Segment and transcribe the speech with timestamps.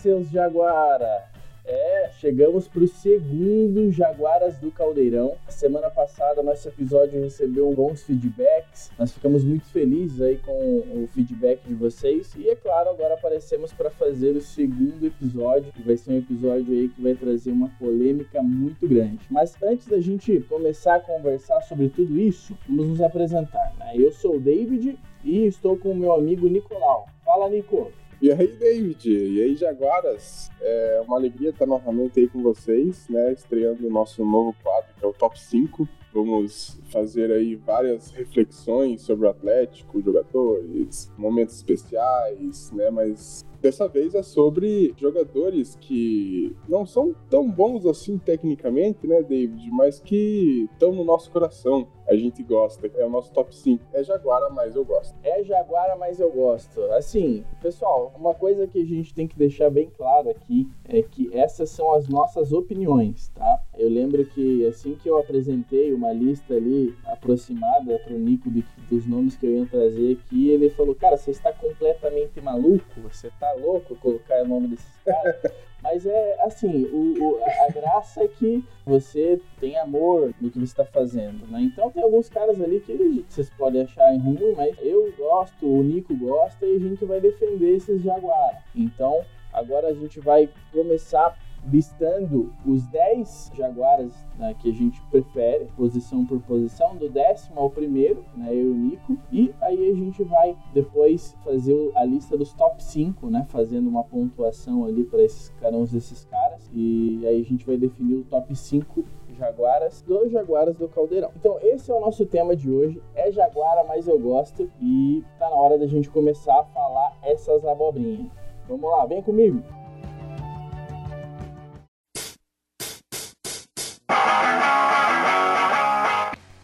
[0.00, 1.28] seus Jaguara!
[1.64, 5.34] É, chegamos para o segundo Jaguaras do Caldeirão.
[5.50, 8.90] Semana passada, nosso episódio recebeu bons feedbacks.
[8.98, 12.34] Nós ficamos muito felizes aí com o feedback de vocês.
[12.36, 16.72] E é claro, agora aparecemos para fazer o segundo episódio, que vai ser um episódio
[16.72, 19.20] aí que vai trazer uma polêmica muito grande.
[19.30, 23.74] Mas antes da gente começar a conversar sobre tudo isso, vamos nos apresentar.
[23.78, 23.92] Né?
[23.96, 27.08] Eu sou o David e estou com o meu amigo Nicolau.
[27.22, 27.92] Fala, Nico!
[28.20, 29.08] E aí, David?
[29.08, 30.50] E aí, Jaguaras?
[30.60, 33.32] É uma alegria estar novamente aí com vocês, né?
[33.32, 35.88] Estreando o nosso novo quadro, que é o Top 5.
[36.12, 42.90] Vamos fazer aí várias reflexões sobre o Atlético, jogadores, momentos especiais, né?
[42.90, 49.70] Mas Dessa vez é sobre jogadores que não são tão bons assim tecnicamente, né, David?
[49.72, 51.88] Mas que estão no nosso coração.
[52.08, 52.90] A gente gosta.
[52.96, 53.84] É o nosso top 5.
[53.92, 55.14] É Jaguara, mas eu gosto.
[55.22, 56.80] É Jaguara, mas eu gosto.
[56.92, 61.28] Assim, pessoal, uma coisa que a gente tem que deixar bem claro aqui é que
[61.36, 63.62] essas são as nossas opiniões, tá?
[63.76, 68.64] Eu lembro que assim que eu apresentei uma lista ali aproximada para o Nico de,
[68.90, 72.84] dos nomes que eu ia trazer aqui, ele falou: Cara, você está completamente maluco?
[73.02, 75.36] Você está louco colocar o nome desses caras?
[75.80, 80.64] Mas é assim, o, o, a graça é que você tem amor no que você
[80.64, 81.60] está fazendo, né?
[81.60, 86.16] Então tem alguns caras ali que vocês podem achar ruim, mas eu gosto, o Nico
[86.16, 88.64] gosta e a gente vai defender esses Jaguar.
[88.74, 91.38] Então agora a gente vai começar
[91.70, 97.70] listando os 10 jaguaras né, que a gente prefere, posição por posição, do décimo ao
[97.70, 102.36] primeiro, né, eu e o Nico, e aí a gente vai depois fazer a lista
[102.36, 107.40] dos top 5, né, fazendo uma pontuação ali para esses carões desses caras, e aí
[107.40, 109.04] a gente vai definir o top 5
[109.38, 111.30] Jaguaras dos Jaguaras do Caldeirão.
[111.36, 113.00] Então, esse é o nosso tema de hoje.
[113.14, 114.68] É Jaguara, mas eu gosto.
[114.80, 118.26] E tá na hora da gente começar a falar essas abobrinhas.
[118.68, 119.62] Vamos lá, vem comigo!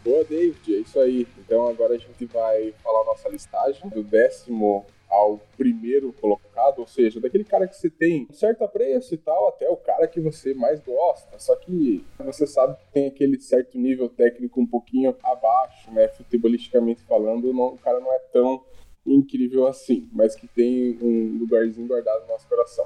[0.05, 1.27] Boa, David, é isso aí.
[1.39, 6.85] Então agora a gente vai falar a nossa listagem do décimo ao primeiro colocado, ou
[6.85, 10.19] seja, daquele cara que você tem um certo apreço e tal, até o cara que
[10.19, 11.39] você mais gosta.
[11.39, 16.07] Só que você sabe que tem aquele certo nível técnico um pouquinho abaixo, né?
[16.09, 18.63] Futebolisticamente falando, não, o cara não é tão
[19.03, 22.85] incrível assim, mas que tem um lugarzinho guardado no nosso coração.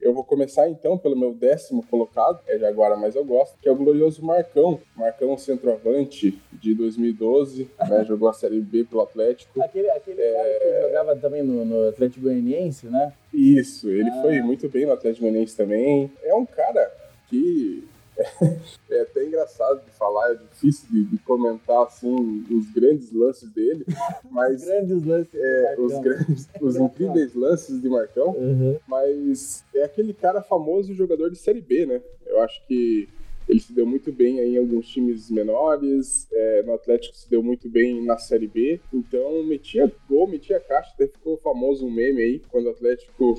[0.00, 3.72] Eu vou começar então pelo meu décimo colocado, é Jaguara, mas eu gosto, que é
[3.72, 4.78] o glorioso Marcão.
[4.94, 9.60] Marcão centroavante de 2012, né, jogou a Série B pelo Atlético.
[9.62, 10.32] Aquele, aquele é...
[10.32, 13.12] cara que jogava também no, no Atlético Goianiense, né?
[13.32, 14.22] Isso, ele ah.
[14.22, 16.10] foi muito bem no Atlético Goianiense também.
[16.22, 16.92] É um cara
[17.28, 17.88] que
[18.90, 23.84] é até engraçado de falar, é difícil de, de comentar assim os grandes lances dele,
[24.30, 28.78] mas os grandes lances, é, os, grandes, os incríveis lances de Marcão, uhum.
[28.86, 32.00] mas é aquele cara famoso jogador de série B, né?
[32.26, 33.08] Eu acho que
[33.48, 37.68] ele se deu muito bem em alguns times menores, é, no Atlético se deu muito
[37.68, 42.42] bem na Série B, então metia gol, metia caixa, até ficou famoso um meme aí,
[42.50, 43.36] quando o Atlético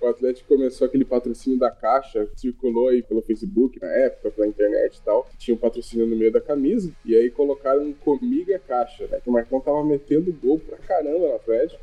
[0.00, 4.96] o Atlético começou aquele patrocínio da Caixa, circulou aí pelo Facebook na época, pela internet
[4.96, 9.06] e tal, tinha um patrocínio no meio da camisa, e aí colocaram um Comiga Caixa,
[9.08, 9.20] né?
[9.22, 11.80] Que o Marcão tava metendo gol pra caramba no Atlético.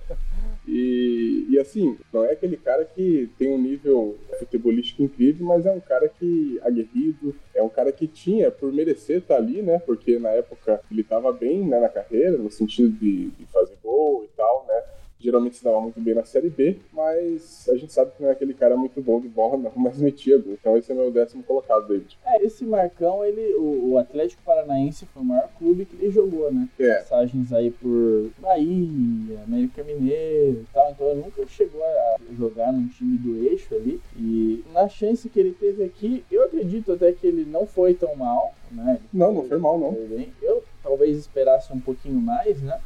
[0.68, 5.72] E, e assim, não é aquele cara que tem um nível futebolístico incrível, mas é
[5.72, 9.80] um cara que aguerrido, é um cara que tinha por merecer estar tá ali, né?
[9.80, 14.26] Porque na época ele tava bem né, na carreira, no sentido de, de fazer gol
[14.26, 14.84] e tal, né?
[15.20, 18.34] Geralmente se dava muito bem na Série B, mas a gente sabe que não é
[18.34, 20.54] aquele cara muito bom de bola, não, mas metia gol.
[20.54, 22.18] Então esse é meu décimo colocado, David.
[22.26, 26.52] É, esse Marcão, ele, o, o, Atlético Paranaense foi o maior clube que ele jogou,
[26.52, 26.70] né?
[26.80, 26.96] É.
[27.00, 32.88] Passagens aí por Bahia, América Mineiro e tal, então ele nunca chegou a jogar num
[32.88, 34.00] time do eixo ali.
[34.16, 38.16] E na chance que ele teve aqui, eu acredito até que ele não foi tão
[38.16, 39.00] mal, né?
[39.12, 39.98] não, não foi mal, não.
[40.42, 42.80] Eu talvez esperasse um pouquinho mais, né?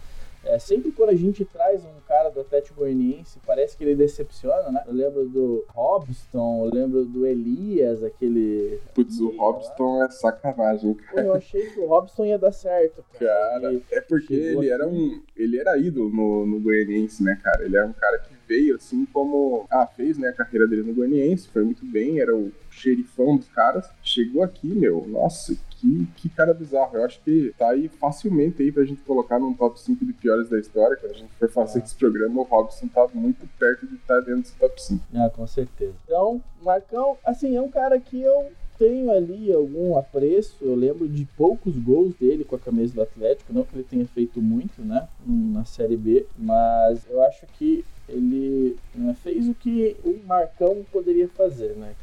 [0.43, 4.71] É, sempre quando a gente traz um cara do Atlético Goianiense, parece que ele decepciona,
[4.71, 4.83] né?
[4.87, 8.79] Eu lembro do Robson, eu lembro do Elias, aquele.
[8.93, 11.27] Putz, o Robson é sacanagem, cara.
[11.27, 13.03] eu achei que o Robson ia dar certo.
[13.19, 15.21] Cara, cara é porque ele era um.
[15.35, 17.63] Ele era ídolo no, no Goianiense, né, cara?
[17.63, 19.67] Ele era um cara que veio assim como.
[19.69, 23.47] Ah, fez né, a carreira dele no Goianiense, foi muito bem, era o xerifão dos
[23.49, 23.89] caras.
[24.01, 26.97] Chegou aqui, meu, nossa, que, que cara bizarro.
[26.97, 30.49] Eu acho que tá aí facilmente aí pra gente colocar num top 5 de piores
[30.49, 30.95] da história.
[30.97, 31.83] Quando a gente for fazer ah.
[31.83, 35.03] esse programa, o Robson tá muito perto de estar tá dentro desse top 5.
[35.15, 35.93] Ah, com certeza.
[36.05, 41.23] Então, Marcão, assim, é um cara que eu tenho ali algum apreço, eu lembro de
[41.37, 45.07] poucos gols dele com a camisa do Atlético, não que ele tenha feito muito, né,
[45.23, 51.27] na Série B, mas eu acho que ele né, fez o que o Marcão poderia
[51.27, 51.93] fazer, né?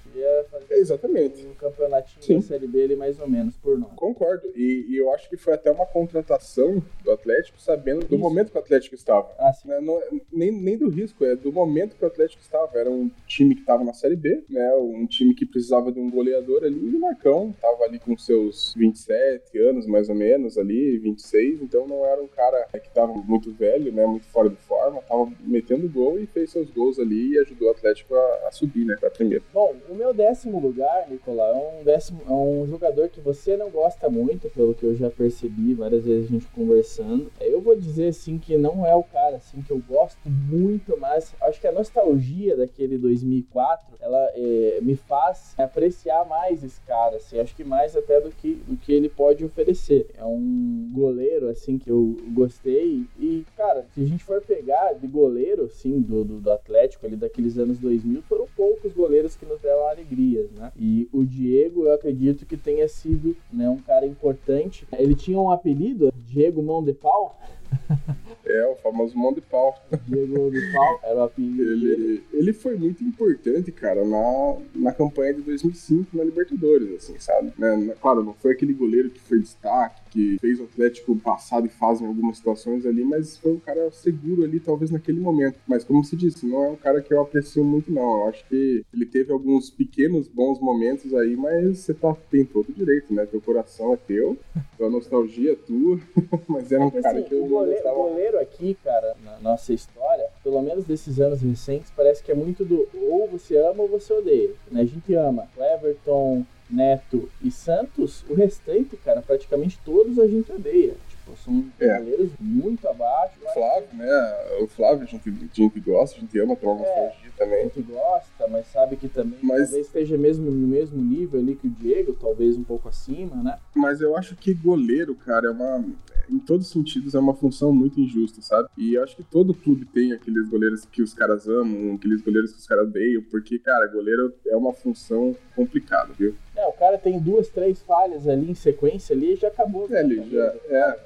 [0.51, 1.47] Fazer Exatamente.
[1.47, 2.37] um campeonatinho Sim.
[2.37, 3.93] da Série B ele mais ou menos por nós.
[3.95, 4.49] Concordo.
[4.55, 8.19] E, e, eu acho que foi até uma contratação do Atlético, sabendo do Isso.
[8.19, 9.31] momento que o Atlético estava.
[9.39, 9.69] Ah, sim.
[9.69, 10.01] Né, não,
[10.33, 12.79] nem, nem do risco, é do momento que o Atlético estava.
[12.79, 14.75] Era um time que estava na Série B, né?
[14.75, 16.79] Um time que precisava de um goleador ali.
[16.79, 21.63] E o Marcão estava ali com seus 27 anos, mais ou menos, ali, 26.
[21.63, 24.07] Então não era um cara que estava muito velho, né?
[24.07, 25.03] Muito fora de forma.
[25.03, 28.85] Tava metendo gol e fez seus gols ali e ajudou o Atlético a, a subir,
[28.85, 29.45] né, para primeiro.
[29.53, 33.71] Bom, o meu décimo lugar, Nicolau, é um, décimo, é um jogador que você não
[33.71, 37.31] gosta muito, pelo que eu já percebi várias vezes a gente conversando.
[37.41, 41.35] Eu vou dizer assim que não é o cara assim que eu gosto muito, mas
[41.43, 47.39] acho que a nostalgia daquele 2004, ela é, me faz apreciar mais esse cara, assim,
[47.39, 50.07] acho que mais até do que do que ele pode oferecer.
[50.17, 55.07] É um goleiro assim que eu gostei e cara, se a gente for pegar de
[55.07, 59.61] goleiro assim, do, do, do, Atlético ali daqueles anos 2000, foram poucos goleiros que nos
[59.61, 60.73] deram alegrias, né?
[60.79, 64.87] E o Diego, eu acredito que tenha sido né, um cara importante.
[64.93, 67.39] Ele tinha um apelido, Diego Mão de Pau.
[68.49, 69.79] É, o famoso mão de pau.
[70.07, 75.35] Diego de pau era o apelido ele, ele foi muito importante, cara, na, na campanha
[75.35, 77.53] de 2005 na Libertadores, assim, sabe?
[77.59, 77.95] Né?
[78.01, 82.01] Claro, não foi aquele goleiro que foi destaque, que fez o Atlético passado e faz
[82.01, 85.61] em algumas situações ali, mas foi um cara seguro ali, talvez naquele momento.
[85.65, 88.23] Mas como se disse, não é um cara que eu aprecio muito, não.
[88.23, 92.69] Eu acho que ele teve alguns pequenos bons momentos aí, mas você tá, tem todo
[92.69, 93.27] o direito, né?
[93.27, 94.37] Teu coração é teu,
[94.77, 96.01] tua nostalgia é tua,
[96.49, 97.97] mas era um cara assim, que eu goleiro, gostava.
[97.97, 102.65] goleiro aqui, cara, na nossa história, pelo menos desses anos recentes, parece que é muito
[102.65, 104.51] do ou você ama ou você odeia.
[104.69, 104.81] Né?
[104.81, 110.51] A gente ama o Everton, Neto e Santos, o restante, cara, praticamente todos a gente
[110.53, 110.95] odeia.
[111.09, 111.99] Tipo, são é.
[111.99, 113.35] goleiros muito abaixo.
[113.43, 114.37] O Flávio, né?
[114.61, 117.61] O Flávio a gente, a gente gosta, a gente ama, uma é, nostalgia também.
[117.61, 119.65] A gente gosta, mas sabe que também mas...
[119.65, 123.59] talvez esteja mesmo no mesmo nível ali que o Diego, talvez um pouco acima, né?
[123.75, 125.85] Mas eu acho que goleiro, cara, é uma
[126.31, 128.69] em todos os sentidos, é uma função muito injusta, sabe?
[128.77, 132.53] E eu acho que todo clube tem aqueles goleiros que os caras amam, aqueles goleiros
[132.53, 136.35] que os caras odeiam, porque, cara, goleiro é uma função complicada, viu?
[136.59, 139.87] É, o cara tem duas, três falhas ali em sequência ali e já acabou.
[139.89, 140.99] É, ele já é.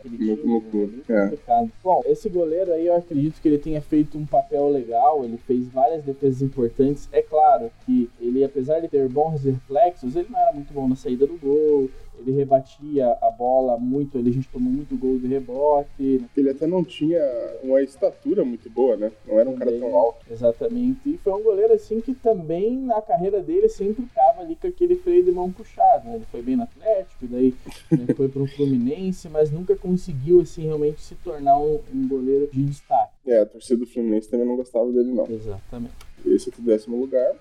[1.10, 1.30] É.
[1.84, 5.68] Bom, esse goleiro aí eu acredito que ele tenha feito um papel legal, ele fez
[5.68, 7.06] várias defesas importantes.
[7.12, 10.96] É claro que ele, apesar de ter bons reflexos, ele não era muito bom na
[10.96, 15.26] saída do gol, ele rebatia a bola muito, ele, a gente tomou muito gol de
[15.26, 16.20] rebote.
[16.36, 17.20] Ele até não tinha
[17.62, 19.10] uma estatura muito boa, né?
[19.26, 20.24] Não era um também, cara tão alto.
[20.30, 21.00] Exatamente.
[21.06, 24.96] E foi um goleiro assim que também na carreira dele sempre ficava ali com aquele
[24.96, 26.08] freio de mão puxado.
[26.08, 26.16] Né?
[26.16, 27.54] Ele foi bem no Atlético, daí
[27.90, 32.48] né, foi para o Fluminense, mas nunca conseguiu assim realmente se tornar um, um goleiro
[32.52, 33.12] de destaque.
[33.26, 35.26] É, a torcida do Fluminense também não gostava dele, não.
[35.26, 35.94] Exatamente.
[36.24, 37.34] Esse é o décimo lugar.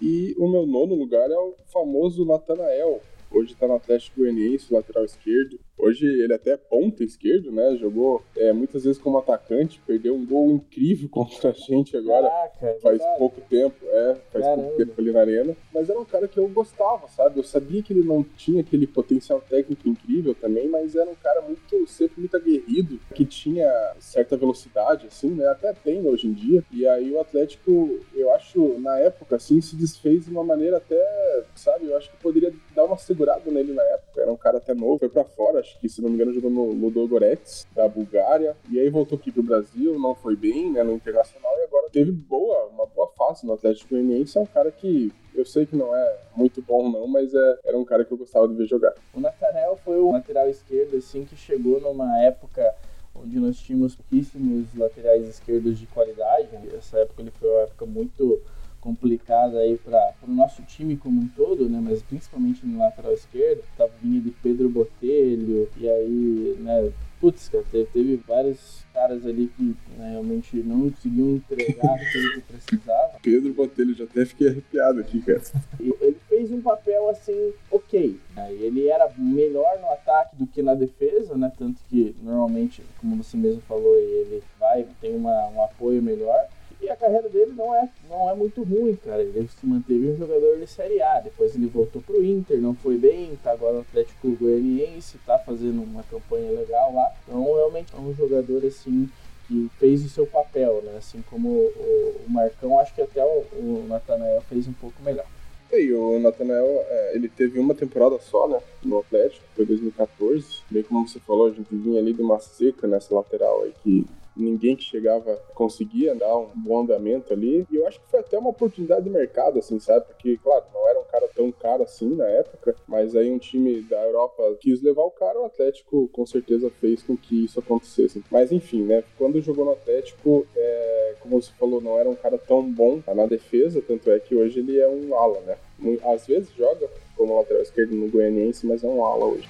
[0.00, 3.00] E o meu nono lugar é o famoso Natanael,
[3.30, 5.58] Hoje está no Atlético Goianiense, lateral esquerdo.
[5.78, 7.76] Hoje ele até é ponta esquerdo, né?
[7.76, 12.28] Jogou é, muitas vezes como atacante, perdeu um gol incrível contra a gente agora.
[12.28, 14.62] Caraca, é faz pouco tempo, é, faz Caramba.
[14.62, 15.56] pouco tempo ali na arena.
[15.74, 17.38] Mas era um cara que eu gostava, sabe?
[17.38, 21.42] Eu sabia que ele não tinha aquele potencial técnico incrível também, mas era um cara
[21.42, 23.68] muito, sempre muito aguerrido, que tinha
[23.98, 25.46] certa velocidade, assim, né?
[25.48, 26.64] Até tem hoje em dia.
[26.72, 31.44] E aí o Atlético, eu acho, na época, assim, se desfez de uma maneira até,
[31.54, 31.86] sabe?
[31.86, 34.20] Eu acho que poderia dar uma segurada nele na época.
[34.20, 36.50] Era um cara até novo, foi pra fora, acho que, se não me engano, jogou
[36.50, 40.92] no Ludogorets, da Bulgária, e aí voltou aqui pro Brasil, não foi bem, né, no
[40.92, 45.10] Internacional, e agora teve boa, uma boa fase no Atlético Goianiense, é um cara que
[45.34, 48.16] eu sei que não é muito bom não, mas é, era um cara que eu
[48.18, 48.94] gostava de ver jogar.
[49.14, 52.74] O Nathanael foi o lateral esquerdo, assim, que chegou numa época
[53.14, 56.48] onde nós tínhamos pouquíssimos laterais esquerdos de qualidade.
[56.76, 58.42] Essa época ele foi uma época muito
[58.86, 61.80] complicada aí para o nosso time como um todo, né?
[61.82, 66.92] Mas principalmente no lateral esquerdo, tava vindo de Pedro Botelho e aí, né?
[67.20, 72.40] Putz, cara, teve, teve vários caras ali que né, realmente não conseguiam entregar aquilo que
[72.42, 73.12] precisava.
[73.24, 75.42] Pedro Botelho, já até fiquei arrepiado aqui, cara.
[75.80, 78.20] E ele fez um papel assim, ok.
[78.36, 78.52] Né?
[78.52, 81.50] Ele era melhor no ataque do que na defesa, né?
[81.58, 86.46] Tanto que normalmente, como você mesmo falou, ele vai, tem uma, um apoio melhor.
[86.80, 89.22] E a carreira dele não é, não é muito ruim, cara.
[89.22, 91.20] Ele se manteve um jogador de Série A.
[91.20, 95.82] Depois ele voltou pro Inter, não foi bem, tá agora no Atlético Goianiense, tá fazendo
[95.82, 97.12] uma campanha legal lá.
[97.22, 99.08] Então realmente é um jogador assim
[99.48, 100.96] que fez o seu papel, né?
[100.98, 105.26] Assim como o, o Marcão, acho que até o, o Natanael fez um pouco melhor.
[105.72, 110.62] E o Natanael, é, ele teve uma temporada só, né, no Atlético, foi 2014.
[110.70, 114.06] Bem como você falou, a gente vinha ali de uma seca nessa lateral aí que
[114.36, 117.66] ninguém que chegava conseguia dar um bom andamento ali.
[117.70, 120.06] E eu acho que foi até uma oportunidade de mercado, assim, sabe?
[120.06, 123.82] Porque, claro, não era um cara tão caro assim na época, mas aí um time
[123.82, 128.22] da Europa quis levar o cara, o Atlético com certeza fez com que isso acontecesse.
[128.30, 129.02] Mas enfim, né?
[129.18, 133.26] Quando jogou no Atlético, é, como você falou, não era um cara tão bom na
[133.26, 135.56] defesa, tanto é que hoje ele é um ala, né?
[136.04, 139.48] Às vezes joga como lateral esquerdo no Goianiense, mas é um ala hoje.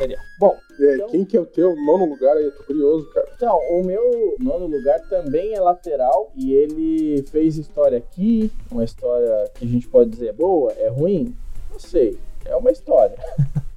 [0.00, 0.18] Seria.
[0.38, 2.44] Bom, então, quem que é o teu nono lugar aí?
[2.44, 3.28] Eu tô curioso, cara.
[3.36, 9.50] Então, o meu nono lugar também é lateral e ele fez história aqui, uma história
[9.54, 11.34] que a gente pode dizer é boa, é ruim,
[11.70, 13.16] não sei, é uma história.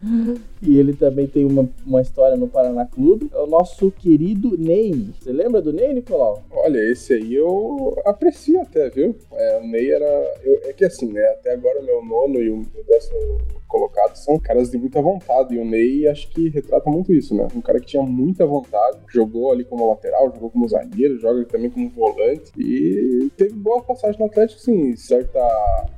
[0.62, 3.30] e ele também tem uma, uma história no Paraná Clube.
[3.34, 5.14] É o nosso querido Ney.
[5.20, 6.42] Você lembra do Ney, Nicolau?
[6.52, 9.16] Olha, esse aí eu aprecio até, viu?
[9.32, 10.40] É, o Ney era.
[10.44, 11.24] Eu, é que assim, né?
[11.40, 13.38] Até agora o meu nono e o meu décimo
[13.74, 15.56] colocados são caras de muita vontade.
[15.56, 17.48] E o Ney acho que retrata muito isso, né?
[17.56, 21.72] Um cara que tinha muita vontade, jogou ali como lateral, jogou como zagueiro, joga também
[21.72, 24.96] como volante e teve boa passagem no Atlético, sim.
[24.96, 25.40] Certa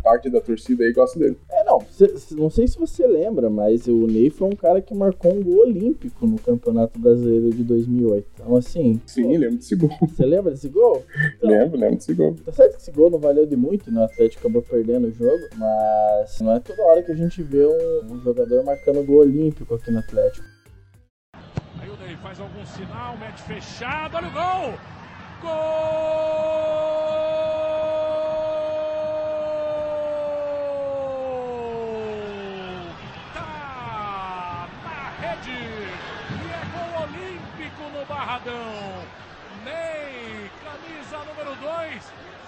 [0.02, 1.38] parte da torcida aí gosta dele.
[1.52, 1.80] É, não,
[2.32, 5.68] não sei se você lembra, mas o Ney foi um cara que marcou um gol
[5.68, 8.28] olímpico no Campeonato Brasileiro de 2008.
[8.36, 9.02] Então, assim.
[9.06, 9.90] Sim, pô, lembro desse gol.
[10.02, 11.04] Você lembra desse gol?
[11.38, 12.36] Então, lembro, lembro desse gol.
[12.46, 14.02] Tá certo que esse gol não valeu de muito, né?
[14.02, 17.65] O Atlético acabou perdendo o jogo, mas não é toda hora que a gente vê
[17.68, 20.46] um, um jogador marcando gol olímpico aqui no Atlético.
[21.80, 24.80] Aí o Ney faz algum sinal, mete fechado, olha o gol!
[25.42, 26.46] Gol!
[38.08, 39.04] Barradão.
[39.64, 42.04] Ney, camisa número 2,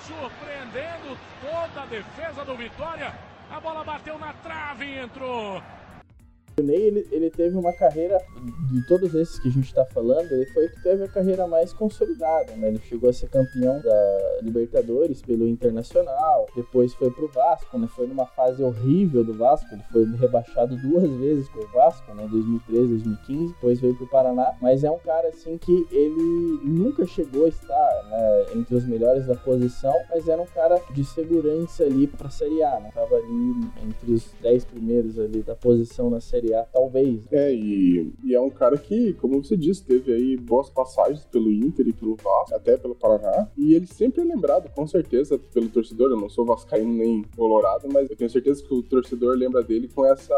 [0.05, 3.13] surpreendendo toda a defesa do Vitória.
[3.49, 5.61] A bola bateu na trave e entrou.
[6.59, 8.19] O Ney, ele, ele teve uma carreira,
[8.71, 11.45] de todos esses que a gente está falando, ele foi o que teve a carreira
[11.45, 12.69] mais consolidada, né?
[12.69, 17.87] Ele chegou a ser campeão da Libertadores pelo Internacional, depois foi pro Vasco, né?
[17.95, 22.27] Foi numa fase horrível do Vasco, ele foi rebaixado duas vezes com o Vasco, né?
[22.27, 27.45] 2013, 2015, depois veio pro Paraná, mas é um cara, assim, que ele nunca chegou
[27.45, 32.07] a estar né, entre os melhores da posição, mas era um cara de segurança ali
[32.07, 32.89] pra Série A, né?
[32.95, 37.21] Tava ali entre os 10 primeiros ali da posição na Série A, talvez.
[37.31, 41.51] É, e, e, é um cara que, como você disse, teve aí boas passagens pelo
[41.51, 45.69] Inter e pelo Vasco, até pelo Paraná, e ele sempre é lembrado, com certeza, pelo
[45.69, 46.11] torcedor.
[46.11, 49.87] Eu não sou vascaíno nem colorado, mas eu tenho certeza que o torcedor lembra dele
[49.87, 50.35] com essa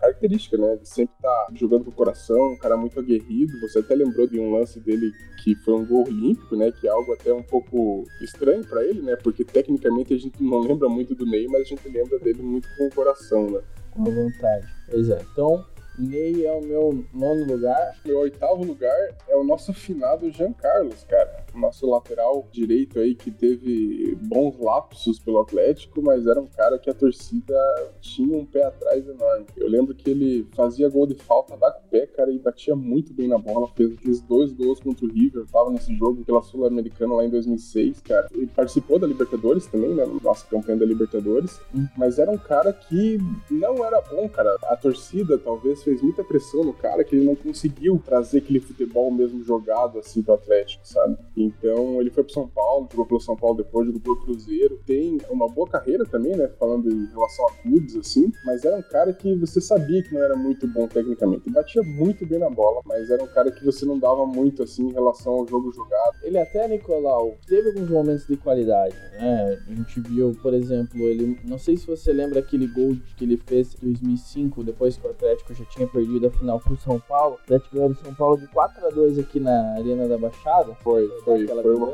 [0.00, 0.76] característica, né?
[0.76, 3.60] De sempre tá jogando com o coração, um cara muito aguerrido.
[3.60, 5.12] Você até lembrou de um lance dele
[5.42, 6.72] que foi um gol olímpico, né?
[6.72, 9.16] Que é algo até um pouco estranho para ele, né?
[9.16, 12.68] Porque tecnicamente a gente não lembra muito do Ney, mas a gente lembra dele muito
[12.76, 13.60] com o coração, né?
[13.90, 14.77] Com a vontade.
[14.90, 15.20] Pois é.
[15.32, 15.64] Então,
[15.98, 17.96] Ney é o meu nono lugar.
[18.04, 18.96] Meu oitavo lugar
[19.28, 21.44] é o nosso finado Jean Carlos, cara.
[21.54, 26.88] Nosso lateral direito aí que teve bons lapsos pelo Atlético, mas era um cara que
[26.88, 27.56] a torcida
[28.00, 29.46] tinha um pé atrás enorme.
[29.56, 33.28] Eu lembro que ele fazia gol de falta da pé, cara, e batia muito bem
[33.28, 33.68] na bola.
[33.74, 38.00] Fez aqueles dois gols contra o River, tava nesse jogo pela Sul-Americana lá em 2006,
[38.02, 38.28] cara.
[38.32, 40.04] Ele participou da Libertadores também, né?
[40.22, 41.60] Nossa campanha da Libertadores.
[41.74, 41.86] Hum.
[41.96, 43.18] Mas era um cara que
[43.50, 44.56] não era bom, cara.
[44.64, 49.10] A torcida talvez fez muita pressão no cara que ele não conseguiu trazer aquele futebol
[49.10, 51.16] mesmo jogado assim pro Atlético, sabe?
[51.34, 54.78] Então ele foi pro São Paulo, jogou pelo São Paulo depois, jogou pelo Cruzeiro.
[54.86, 56.48] Tem uma boa carreira também, né?
[56.58, 58.30] Falando em relação a clubes, assim.
[58.44, 61.48] Mas era um cara que você sabia que não era muito bom tecnicamente.
[61.50, 64.88] Batia muito bem na bola, mas era um cara que você não dava muito assim
[64.88, 66.18] em relação ao jogo jogado.
[66.22, 69.58] Ele até, Nicolau, teve alguns momentos de qualidade, né?
[69.66, 71.38] A gente viu, por exemplo, ele.
[71.44, 75.10] Não sei se você lembra aquele gol que ele fez em 2005, depois que o
[75.10, 77.34] Atlético já tinha tinha perdido a final pro São Paulo.
[77.34, 80.74] O Atlético ganhou do São Paulo de 4 a 2 aqui na Arena da Baixada.
[80.82, 81.74] Foi, foi, foi.
[81.74, 81.92] Uma...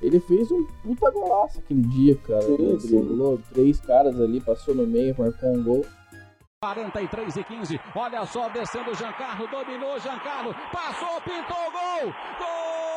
[0.00, 2.42] Ele fez um puta golaço aquele dia, cara.
[2.42, 5.84] Sim, ele driblou três caras ali, passou no meio, marcou um gol.
[6.60, 12.12] 43 e 15, olha só, descendo o Giancarlo, dominou o Giancarlo, passou, pintou o gol!
[12.36, 12.87] Gol!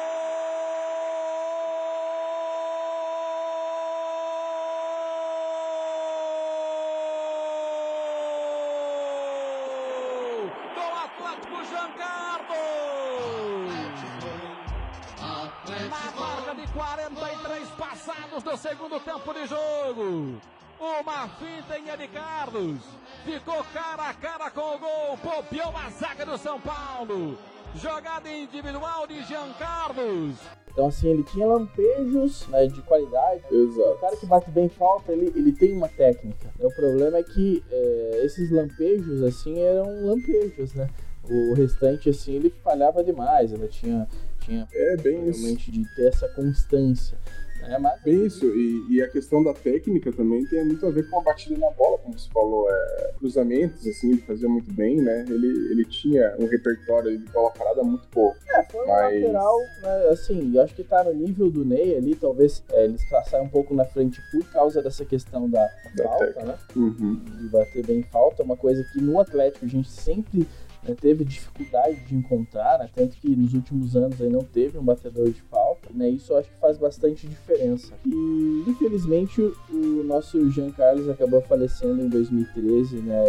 [22.51, 22.81] Carlos.
[23.23, 25.17] Ficou cara a cara com o gol.
[25.17, 27.37] Popiou a zaga do São Paulo.
[27.75, 30.35] Jogada individual de Jean Carlos.
[30.67, 33.43] Então, assim, ele tinha lampejos né, de qualidade.
[33.49, 33.89] Exato.
[33.91, 36.49] O cara que bate bem falta, ele, ele tem uma técnica.
[36.59, 40.89] O problema é que é, esses lampejos, assim, eram lampejos, né?
[41.29, 43.53] O restante, assim, ele falhava demais.
[43.53, 44.07] Ela tinha,
[44.39, 45.71] tinha é, bem realmente isso.
[45.71, 47.17] de ter essa constância.
[47.63, 48.01] É, mas...
[48.01, 51.23] Bem isso, e, e, a questão da técnica também tem muito a ver com a
[51.23, 55.25] batida na bola, como você falou, é, cruzamentos, assim, ele fazia muito bem, né?
[55.29, 58.37] Ele, ele tinha um repertório de bola parada muito pouco.
[58.53, 59.21] É, foi um mas...
[59.21, 62.97] lateral, né, assim, eu acho que tá no nível do Ney ali, talvez é, ele
[63.29, 66.45] saia um pouco na frente por causa dessa questão da, da falta, técnica.
[66.45, 66.57] né?
[66.75, 67.15] Uhum.
[67.15, 70.47] De bater bem falta, uma coisa que no Atlético a gente sempre
[70.83, 74.83] né, teve dificuldade de encontrar, né, tanto que nos últimos anos aí não teve um
[74.83, 77.93] batedor de falta, né, isso eu acho que faz bastante diferença.
[78.05, 83.23] E infelizmente o nosso Jean Carlos acabou falecendo em 2013, né,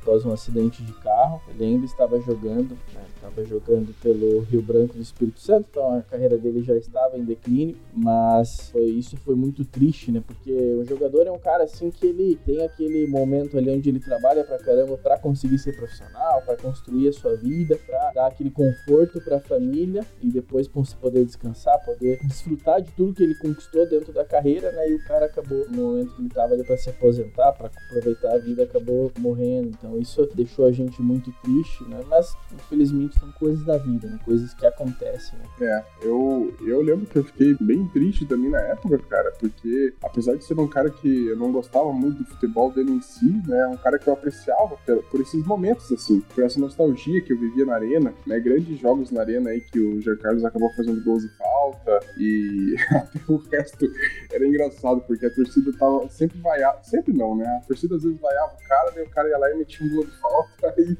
[0.00, 1.40] após um acidente de carro.
[1.48, 6.02] Ele ainda estava jogando, né, estava jogando pelo Rio Branco do Espírito Santo, então a
[6.02, 10.84] carreira dele já estava em declínio, mas foi, isso foi muito triste, né, porque o
[10.84, 14.58] jogador é um cara assim que ele tem aquele momento ali onde ele trabalha pra
[14.58, 19.36] caramba para conseguir ser profissional, para construir a sua vida, para dar aquele conforto para
[19.36, 24.24] a família e depois poder descansar, poder desfrutar de tudo que ele conquistou dentro da
[24.24, 24.88] carreira, né?
[24.88, 28.34] E o cara acabou no momento que ele estava ali para se aposentar, para aproveitar
[28.34, 29.68] a vida, acabou morrendo.
[29.68, 32.00] Então isso deixou a gente muito triste, né?
[32.08, 34.18] Mas infelizmente são coisas da vida, né?
[34.24, 35.38] Coisas que acontecem.
[35.38, 35.44] Né?
[35.60, 40.36] É, eu eu lembro que eu fiquei bem triste também na época, cara, porque apesar
[40.36, 43.66] de ser um cara que eu não gostava muito do futebol dele em si, né?
[43.68, 47.38] Um cara que eu apreciava por, por esses momentos assim, por essa nostalgia que eu
[47.38, 48.40] vivia na arena, né?
[48.40, 52.74] Grandes jogos na arena aí que o Jean Carlos acabou fazendo gols e falta e
[52.90, 53.90] até o resto
[54.32, 57.46] era engraçado porque a torcida tava sempre vaiava, sempre não, né?
[57.46, 59.94] A torcida às vezes vaiava o cara, daí o cara ia lá e metia um
[59.94, 60.96] gol de falta aí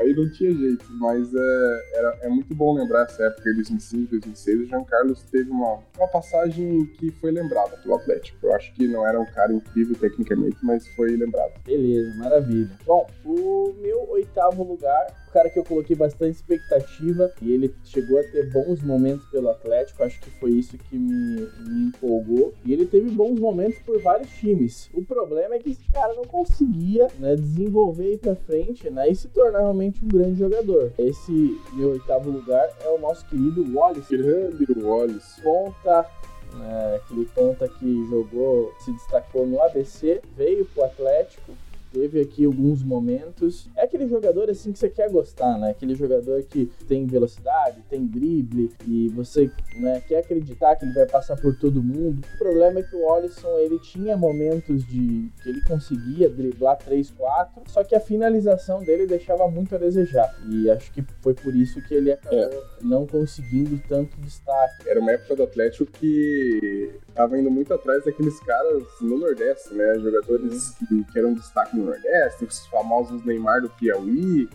[0.00, 4.10] aí não tinha jeito, mas é, era, é muito bom lembrar essa época de 2005,
[4.10, 4.60] 2006.
[4.60, 8.38] O Jean Carlos teve uma, uma passagem que foi lembrada pelo Atlético.
[8.42, 11.52] Eu acho que não era um cara incrível tecnicamente, mas foi lembrado.
[11.64, 12.70] Beleza, maravilha.
[12.86, 18.22] Bom, o meu oitavo lugar cara que eu coloquei bastante expectativa e ele chegou a
[18.24, 22.52] ter bons momentos pelo Atlético, acho que foi isso que me, me empolgou.
[22.64, 24.90] E ele teve bons momentos por vários times.
[24.94, 29.14] O problema é que esse cara não conseguia né, desenvolver ir pra frente né, e
[29.14, 30.92] se tornar realmente um grande jogador.
[30.98, 34.16] Esse meu oitavo lugar é o nosso querido Wallace.
[34.16, 35.40] Grande Wallace.
[35.42, 36.06] Ponta
[36.54, 41.52] né, aquele ponta que jogou, se destacou no ABC, veio pro Atlético,
[41.92, 43.68] teve aqui alguns momentos.
[43.76, 45.70] É aquele jogador assim que você quer gostar, né?
[45.70, 51.06] Aquele jogador que tem velocidade, tem drible e você né, quer acreditar que ele vai
[51.06, 52.22] passar por todo mundo.
[52.34, 57.10] O problema é que o Alisson ele tinha momentos de que ele conseguia driblar 3,
[57.10, 60.34] 4, só que a finalização dele deixava muito a desejar.
[60.48, 62.62] E acho que foi por isso que ele acabou é.
[62.82, 64.88] não conseguindo tanto destaque.
[64.88, 69.98] Era uma época do Atlético que tava indo muito atrás daqueles caras no Nordeste, né?
[69.98, 74.48] Jogadores que, que eram destaque no Nordeste, os famosos Neymar do Piauí.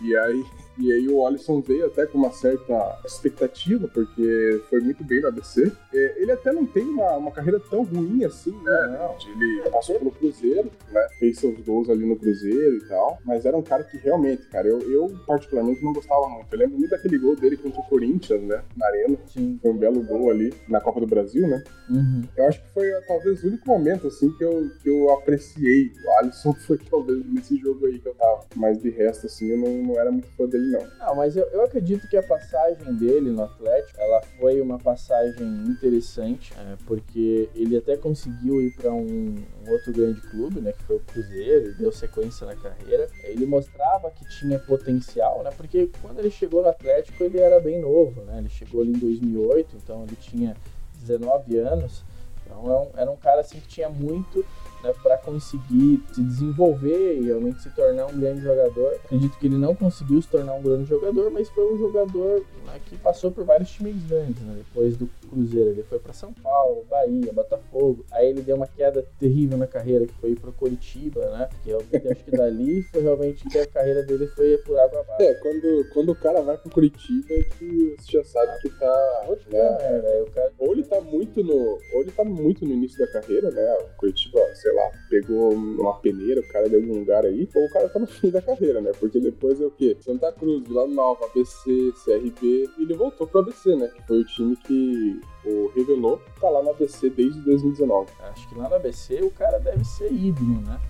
[0.00, 0.44] e aí
[0.78, 5.28] e aí o Alisson veio até com uma certa expectativa, porque foi muito bem no
[5.28, 5.72] ABC.
[5.92, 8.98] É, ele até não tem uma, uma carreira tão ruim assim, né?
[8.98, 9.16] Não.
[9.30, 11.06] Ele passou pelo Cruzeiro, né?
[11.18, 13.18] Fez seus gols ali no Cruzeiro e tal.
[13.24, 16.52] Mas era um cara que realmente, cara, eu, eu particularmente não gostava muito.
[16.52, 18.62] Eu lembro muito daquele gol dele contra o Corinthians, né?
[18.76, 19.16] Na arena.
[19.26, 19.58] Sim.
[19.62, 21.62] Foi um belo gol ali na Copa do Brasil, né?
[21.88, 22.22] Uhum.
[22.36, 26.18] Eu acho que foi talvez o único momento, assim, que eu, que eu apreciei o
[26.18, 28.44] Alisson foi talvez nesse jogo aí que eu tava.
[28.54, 31.14] Mas de resto, assim, eu não, não era muito fã dele não.
[31.14, 36.52] Mas eu, eu acredito que a passagem dele no Atlético, ela foi uma passagem interessante,
[36.58, 40.96] é, porque ele até conseguiu ir para um, um, outro grande clube, né, que foi
[40.96, 43.08] o Cruzeiro, e deu sequência na carreira.
[43.24, 47.80] Ele mostrava que tinha potencial, né, porque quando ele chegou no Atlético ele era bem
[47.80, 50.56] novo, né, ele chegou ali em 2008, então ele tinha
[51.00, 52.04] 19 anos.
[52.44, 54.44] Então era é um, era um cara assim que tinha muito
[54.82, 58.94] né, para conseguir se desenvolver e realmente se tornar um grande jogador.
[59.04, 62.80] Acredito que ele não conseguiu se tornar um grande jogador, mas foi um jogador né,
[62.86, 64.42] que passou por vários times grandes.
[64.42, 64.56] Né?
[64.58, 68.04] Depois do Cruzeiro, ele foi para São Paulo, Bahia, Botafogo.
[68.12, 71.48] Aí ele deu uma queda terrível na carreira, que foi para Curitiba, né?
[71.62, 71.78] Que eu
[72.10, 75.22] acho que dali foi realmente que a carreira dele foi por água abaixo.
[75.22, 79.26] É, quando, quando o cara vai para Curitiba é que você já sabe que tá.
[79.48, 80.00] Né?
[80.02, 80.22] né?
[80.22, 80.52] o cara...
[80.58, 81.78] Ou ele tá muito no.
[81.94, 83.74] Ou ele tá muito no início da carreira, né?
[83.74, 87.70] O Curitiba, sei lá, pegou uma peneira, o cara de algum lugar aí, ou o
[87.70, 88.90] cara tá no fim da carreira, né?
[88.98, 89.96] Porque depois é o quê?
[90.00, 93.86] Santa Cruz, Vila Nova, ABC, CRB, e ele voltou pro ABC, né?
[93.88, 98.10] Que foi o time que o revelou, tá lá no ABC desde 2019.
[98.20, 100.80] Acho que lá no ABC o cara deve ser ídolo, né?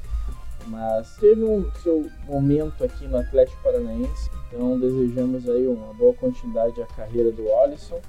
[0.69, 6.83] Mas teve um seu momento aqui no Atlético Paranaense, então desejamos aí uma boa continuidade
[6.83, 8.01] à carreira do Alisson.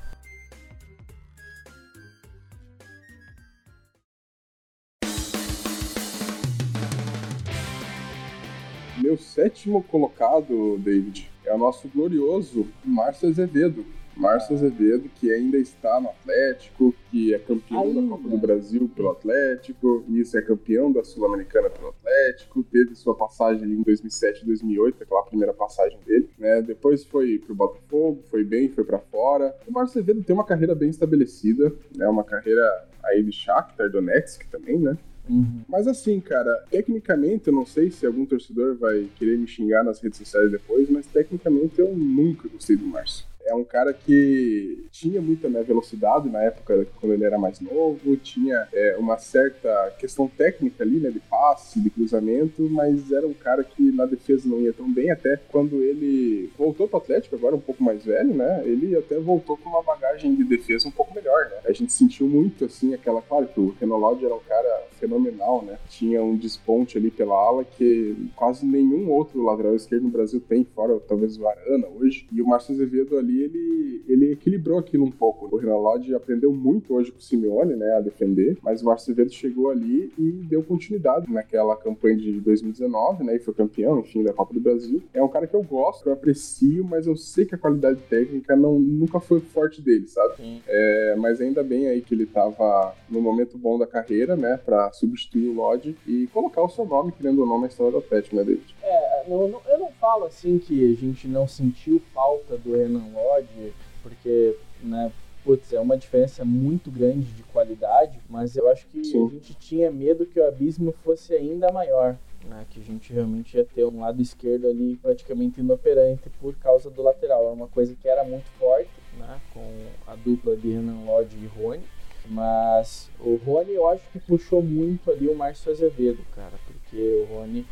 [9.02, 13.86] Meu sétimo colocado, David, é o nosso glorioso Márcio Azevedo.
[14.16, 18.02] Márcio Azevedo, que ainda está no Atlético, que é campeão ainda.
[18.02, 23.14] da Copa do Brasil pelo Atlético, isso é campeão da Sul-Americana pelo Atlético, teve sua
[23.14, 26.64] passagem ali em 2007 2008, aquela primeira passagem dele, né?
[26.64, 29.56] Depois foi pro Botafogo, foi bem, foi para fora.
[29.68, 32.10] O Márcio Azevedo tem uma carreira bem estabelecida, né?
[32.10, 34.98] Uma carreira aí de Shakhtar Donetsk também, né?
[35.30, 35.62] Uhum.
[35.68, 40.00] Mas assim, cara, tecnicamente, eu não sei se algum torcedor vai querer me xingar nas
[40.00, 45.22] redes sociais depois, mas tecnicamente eu nunca gostei do Márcio é um cara que tinha
[45.22, 50.28] muita né, velocidade na época, quando ele era mais novo, tinha é, uma certa questão
[50.28, 54.60] técnica ali, né, de passe, de cruzamento, mas era um cara que na defesa não
[54.60, 58.34] ia tão bem, até quando ele voltou para o Atlético, agora um pouco mais velho,
[58.34, 61.58] né, ele até voltou com uma bagagem de defesa um pouco melhor, né.
[61.66, 65.64] A gente sentiu muito, assim, aquela, claro que o Renan Lodge era um cara fenomenal,
[65.64, 70.42] né, tinha um desponte ali pela ala que quase nenhum outro lateral esquerdo no Brasil
[70.42, 75.06] tem, fora talvez o Arana hoje, e o Márcio Azevedo ali ele, ele equilibrou aquilo
[75.06, 75.48] um pouco.
[75.54, 79.14] O Renan Lodge aprendeu muito hoje com o Simeone, né, a defender, mas o Márcio
[79.16, 84.24] Verde chegou ali e deu continuidade naquela campanha de 2019, né, e foi campeão, enfim,
[84.24, 85.02] da Copa do Brasil.
[85.14, 88.00] É um cara que eu gosto, que eu aprecio, mas eu sei que a qualidade
[88.10, 90.62] técnica não, nunca foi forte dele, sabe?
[90.68, 94.92] É, mas ainda bem aí que ele tava no momento bom da carreira, né, para
[94.92, 98.36] substituir o Lodge e colocar o seu nome, querendo ou não, na história do Atlético,
[98.36, 98.76] né, David?
[98.84, 103.08] É, não, não, eu não falo assim que a gente não sentiu falta do Renan
[103.14, 105.12] Lodge, porque, né,
[105.44, 109.28] putz, é uma diferença muito grande de qualidade, mas eu acho que Sim.
[109.28, 112.16] a gente tinha medo que o abismo fosse ainda maior.
[112.46, 116.90] Né, que a gente realmente ia ter um lado esquerdo ali praticamente inoperante por causa
[116.90, 117.44] do lateral.
[117.44, 121.48] Era uma coisa que era muito forte, né, com a dupla de Renan Lodge e
[121.48, 121.84] Rony.
[122.30, 127.34] Mas o Rony eu acho que puxou muito ali o Márcio Azevedo, cara, porque o
[127.34, 127.66] Rony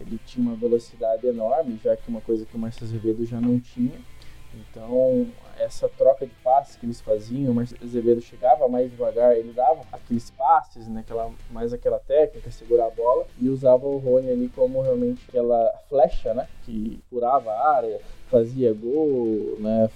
[0.00, 3.60] ele tinha uma velocidade enorme, já que uma coisa que o Márcio Azevedo já não
[3.60, 3.98] tinha.
[4.52, 9.52] Então, essa troca de passes que eles faziam, o Márcio Azevedo chegava mais devagar, ele
[9.52, 14.30] dava aqueles passes, né, aquela, mais aquela técnica, segurar a bola, e usava o Rony
[14.30, 19.88] ali como realmente aquela flecha, né, que curava a área, fazia gol, né,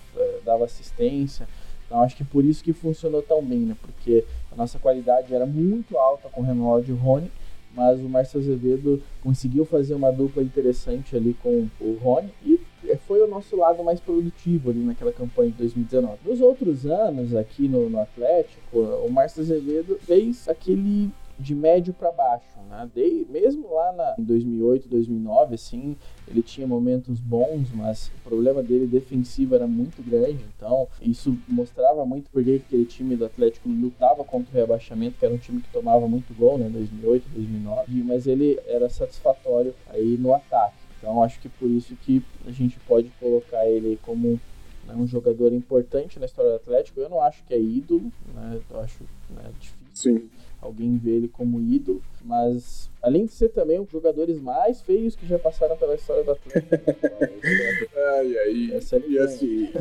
[0.44, 1.48] dava assistência.
[1.86, 5.46] Então, acho que por isso que funcionou tão bem, né, porque a nossa qualidade era
[5.46, 7.30] muito alta com o Renault e o Rony,
[7.74, 12.60] mas o Márcio Azevedo conseguiu fazer uma dupla interessante ali com o Rony e
[13.06, 16.18] foi o nosso lado mais produtivo ali naquela campanha de 2019.
[16.24, 22.12] Nos outros anos aqui no, no Atlético, o Márcio Azevedo fez aquele de médio para
[22.12, 22.88] baixo, né?
[22.94, 25.96] De, mesmo lá na, em 2008, 2009, assim,
[26.28, 32.04] ele tinha momentos bons, mas o problema dele defensivo era muito grande, então isso mostrava
[32.04, 35.70] muito porque aquele time do Atlético lutava contra o rebaixamento, que era um time que
[35.70, 36.68] tomava muito gol, né?
[36.68, 40.76] 2008, 2009, mas ele era satisfatório aí no ataque.
[40.98, 44.40] Então acho que por isso que a gente pode colocar ele como
[44.86, 47.00] né, um jogador importante na história do Atlético.
[47.00, 48.60] Eu não acho que é ídolo, né?
[48.70, 49.84] Eu acho né, difícil.
[49.92, 50.30] Sim
[50.64, 55.14] alguém vê ele como ídolo, mas além de ser também um dos jogadores mais feios
[55.14, 56.74] que já passaram pela história do Atlético.
[58.16, 59.72] ai, ai, Essa é e assim,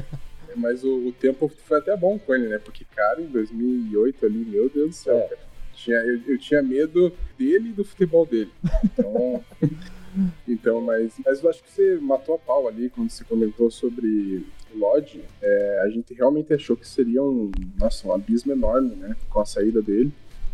[0.55, 2.59] mas o, o, tempo foi até bom com ele, né?
[2.59, 5.27] Porque, cara, em 2008 ali, meu Deus do céu, é.
[5.27, 5.53] cara.
[5.73, 8.51] Tinha, eu, eu tinha medo dele e do futebol dele.
[8.83, 9.43] Então,
[10.47, 14.45] então mas, mas eu acho que você matou a pau ali quando você comentou sobre
[14.73, 15.23] o Lodge.
[15.41, 19.15] É, a gente realmente achou que seria um, nossa, um abismo enorme, né?
[19.29, 20.11] Com a saída dele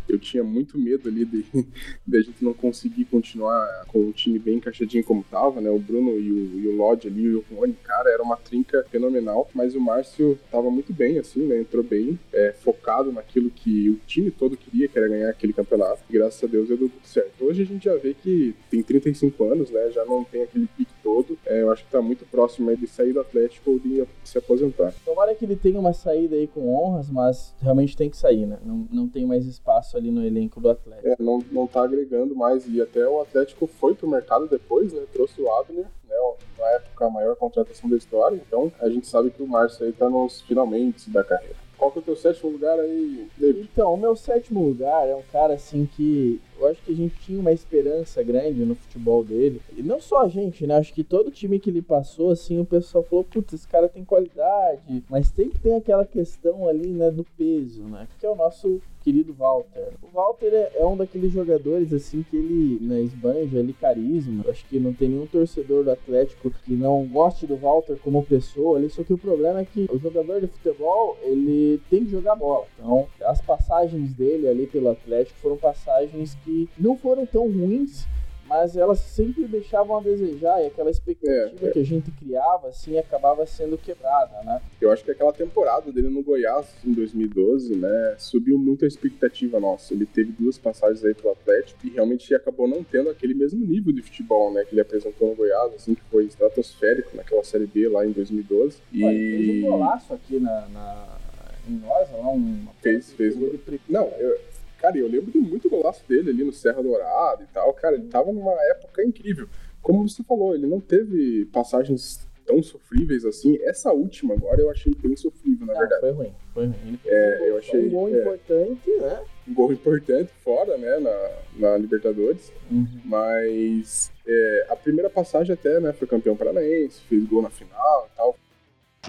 [0.10, 1.46] eu tinha muito medo ali de,
[2.06, 5.70] de a gente não conseguir continuar com o time bem encaixadinho como tava, né?
[5.70, 9.50] O Bruno e o, e o Lodge ali o Rony, cara, era uma trinca fenomenal,
[9.54, 11.60] mas o Márcio tava muito bem, assim, né?
[11.60, 16.02] Entrou bem, é, focado naquilo que o time todo queria, que era ganhar aquele campeonato.
[16.10, 17.46] E graças a Deus deu tudo certo.
[17.46, 19.92] Hoje a gente já vê que tem 35 anos, né?
[19.92, 21.38] Já não tem aquele pique todo.
[21.46, 24.94] É, eu acho que tá muito próximo de sair do Atlético ou de se aposentar.
[25.04, 28.60] Tomara que ele tenha uma saída aí com honras, mas realmente tem que sair, né?
[28.64, 31.08] Não, não tem mais espaço ali no elenco do Atlético.
[31.08, 32.68] É, não, não tá agregando mais.
[32.68, 35.02] E até o Atlético foi pro mercado depois, né?
[35.12, 36.16] Trouxe o Abner, né?
[36.60, 38.36] Na época, a maior contratação da história.
[38.36, 41.56] Então, a gente sabe que o Márcio aí tá nos finalmente da carreira.
[41.78, 43.70] Qual que é o teu sétimo lugar aí, David?
[43.72, 47.16] Então, o meu sétimo lugar é um cara assim que eu acho que a gente
[47.26, 49.62] tinha uma esperança grande no futebol dele.
[49.76, 50.78] E não só a gente, né?
[50.78, 54.04] Acho que todo time que ele passou, assim, o pessoal falou, putz, esse cara tem
[54.04, 55.04] qualidade.
[55.10, 58.08] Mas tem que ter aquela questão ali, né, do peso, né?
[58.20, 59.94] Que é o nosso querido Walter.
[60.02, 64.46] O Walter é, é um daqueles jogadores, assim, que ele né, esbanja ali carisma.
[64.48, 68.78] Acho que não tem nenhum torcedor do Atlético que não goste do Walter como pessoa
[68.78, 68.90] ali.
[68.90, 72.66] Só que o problema é que o jogador de futebol, ele tem que jogar bola.
[72.78, 78.08] Então, as passagens dele ali pelo Atlético foram passagens que que não foram tão ruins,
[78.48, 81.72] mas elas sempre deixavam a desejar e aquela expectativa é, é.
[81.72, 84.60] que a gente criava, assim, acabava sendo quebrada, né?
[84.82, 89.60] Eu acho que aquela temporada dele no Goiás, em 2012, né, subiu muito a expectativa
[89.60, 89.94] nossa.
[89.94, 93.94] Ele teve duas passagens aí pro Atlético e realmente acabou não tendo aquele mesmo nível
[93.94, 97.88] de futebol, né, que ele apresentou no Goiás, assim, que foi estratosférico naquela Série B
[97.88, 98.80] lá em 2012.
[98.92, 99.04] E...
[99.04, 101.20] Olha, fez um golaço aqui na, na
[101.68, 102.66] em nós, lá, um...
[102.82, 103.36] Fez, fez.
[103.36, 103.52] Um...
[103.88, 104.49] Não, eu
[104.80, 107.74] Cara, eu lembro de muito golaço dele ali no Serra Dourada e tal.
[107.74, 109.48] Cara, ele tava numa época incrível.
[109.82, 113.60] Como você falou, ele não teve passagens tão sofríveis assim.
[113.62, 116.02] Essa última agora eu achei bem sofrível, na não, verdade.
[116.02, 117.00] Foi ruim, foi ruim.
[117.06, 119.22] é, eu achei, um gol é, importante, né?
[119.48, 122.52] Um gol importante fora, né, na, na Libertadores.
[122.72, 122.88] Uhum.
[123.06, 128.18] Mas é, a primeira passagem até, né, foi campeão paranaense, fez gol na final e
[128.18, 128.36] tal.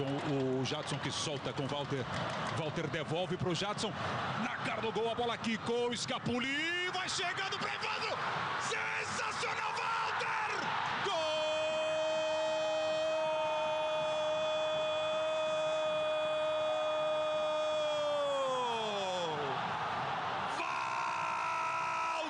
[0.02, 2.04] O Jadson que solta com Walter.
[2.58, 3.92] Walter devolve para o Jadson.
[4.40, 8.16] Na cara do gol, a bola quicou, escapuli, vai chegando para Evandro.
[8.60, 10.66] Sensacional, Walter!
[11.04, 12.60] Gol!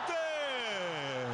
[0.01, 1.29] Walter!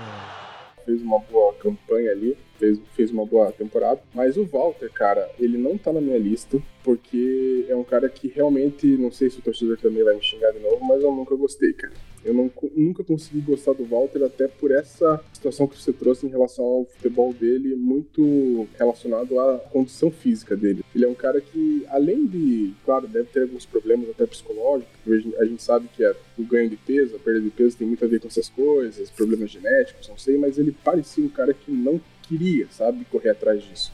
[0.85, 4.01] Fez uma boa campanha ali fez, fez uma boa temporada.
[4.15, 8.29] Mas o Walter, cara, ele não tá na minha lista, porque é um cara que
[8.29, 11.35] realmente, não sei se o torcedor também vai me xingar de novo, mas eu nunca
[11.35, 11.93] gostei, cara.
[12.25, 16.29] Eu não, nunca consegui gostar do Walter, até por essa situação que você trouxe em
[16.29, 20.85] relação ao futebol dele, muito relacionado à condição física dele.
[20.93, 24.91] Ele é um cara que, além de, claro, deve ter alguns problemas até psicológicos,
[25.39, 28.05] a gente sabe que é o ganho de peso, a perda de peso tem muito
[28.05, 31.71] a ver com essas coisas, problemas genéticos, não sei, mas ele parecia um cara que
[31.71, 33.93] não queria, sabe, correr atrás disso.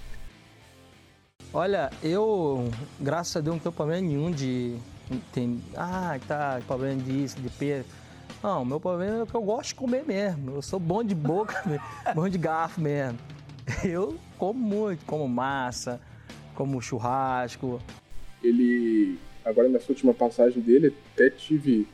[1.54, 4.76] Olha, eu, graças a Deus, não tenho problema nenhum de.
[5.32, 7.86] Tem, ah, tá, problema disso, de peso.
[8.42, 10.56] Não, meu problema é que eu gosto de comer mesmo.
[10.56, 11.62] Eu sou bom de boca,
[12.14, 13.18] bom de garfo mesmo.
[13.84, 16.00] Eu como muito, como massa,
[16.54, 17.80] como churrasco.
[18.42, 21.86] Ele, agora nessa última passagem dele, até tive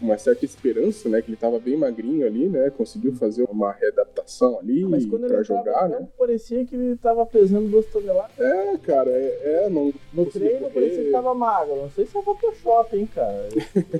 [0.00, 1.22] uma certa esperança, né?
[1.22, 2.70] Que ele estava bem magrinho ali, né?
[2.70, 4.84] Conseguiu fazer uma readaptação ali
[5.28, 6.06] para jogar, né?
[6.18, 8.38] Parecia que ele estava pesando duas toneladas.
[8.38, 9.92] É, cara, é, é não.
[10.12, 10.72] No treino correr.
[10.72, 11.76] parecia que estava magro.
[11.76, 13.48] Não sei se é Photoshop, hein, cara.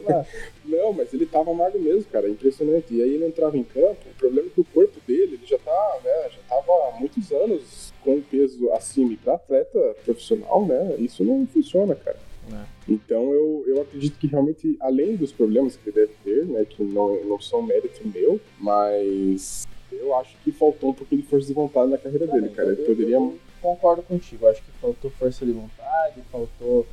[0.64, 2.28] não, mas ele estava magro mesmo, cara.
[2.28, 2.94] Impressionante.
[2.94, 3.96] E aí ele entrava em campo.
[4.10, 6.30] O problema é que o corpo dele, ele já tá, né?
[6.30, 10.96] Já tava há muitos anos com peso acima e para atleta profissional, né?
[10.98, 12.25] Isso não funciona, cara.
[12.52, 12.64] É.
[12.88, 16.82] Então eu, eu acredito que realmente, além dos problemas que ele deve ter, né, que
[16.82, 21.52] não, não são mérito meu, mas eu acho que faltou um pouquinho de força de
[21.52, 22.72] vontade na carreira dele, cara.
[22.72, 23.16] Ele poderia.
[23.16, 26.86] Eu concordo contigo, acho que faltou força de vontade, faltou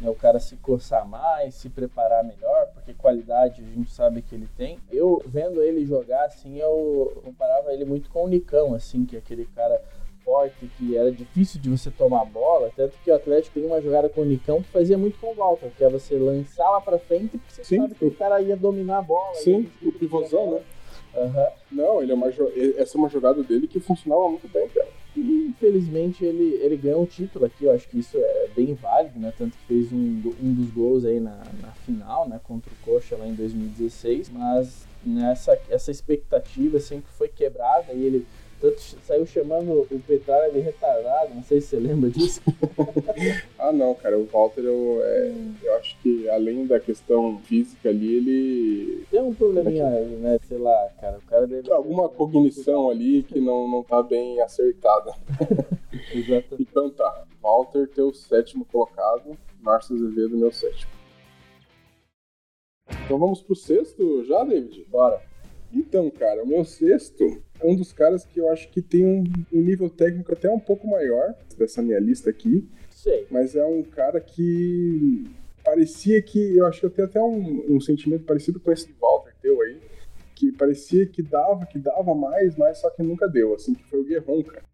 [0.00, 4.34] né, o cara se coçar mais, se preparar melhor, porque qualidade a gente sabe que
[4.34, 4.78] ele tem.
[4.90, 9.18] Eu vendo ele jogar assim, eu comparava ele muito com o Nicão, assim, que é
[9.18, 9.80] aquele cara
[10.24, 13.80] forte, que era difícil de você tomar a bola, tanto que o Atlético tem uma
[13.80, 16.80] jogada com o Nicão que fazia muito com o Walter, que é você lançar lá
[16.80, 19.34] pra frente, porque você Sim, sabe que o cara ia dominar a bola.
[19.34, 20.60] Sim, o pivôzão, né?
[21.14, 21.46] Uhum.
[21.72, 24.88] Não, ele é uma, essa é uma jogada dele que funcionava muito bem, cara.
[25.16, 29.18] E infelizmente ele, ele ganhou um título aqui, eu acho que isso é bem válido,
[29.18, 29.32] né?
[29.36, 32.40] Tanto que fez um, um dos gols aí na, na final, né?
[32.44, 38.26] Contra o Coxa lá em 2016, mas nessa essa expectativa sempre foi quebrada e ele
[38.60, 42.42] tanto saiu chamando o Petralha de retardado, não sei se você lembra disso.
[43.58, 48.16] ah, não, cara, o Walter, eu, é, eu acho que além da questão física ali,
[48.16, 49.04] ele.
[49.10, 50.38] Tem um probleminha, né?
[50.46, 51.72] Sei lá, cara, o cara dele.
[51.72, 55.14] Alguma cognição ali que não, não tá bem acertada.
[56.12, 56.56] Exatamente.
[56.60, 60.90] Então tá, Walter, teu sétimo colocado, Márcio Azevedo, meu sétimo.
[63.04, 64.84] Então vamos pro sexto já, David?
[64.90, 65.22] Bora.
[65.72, 69.24] Então, cara, o meu sexto é um dos caras que eu acho que tem um,
[69.52, 72.68] um nível técnico até um pouco maior dessa minha lista aqui.
[72.90, 73.26] Sei.
[73.30, 75.24] Mas é um cara que
[75.64, 76.56] parecia que.
[76.56, 79.78] Eu acho que eu tenho até um, um sentimento parecido com esse Walter teu aí.
[80.34, 84.00] Que parecia que dava, que dava mais, mas só que nunca deu, assim, que foi
[84.00, 84.64] o Guerron, cara.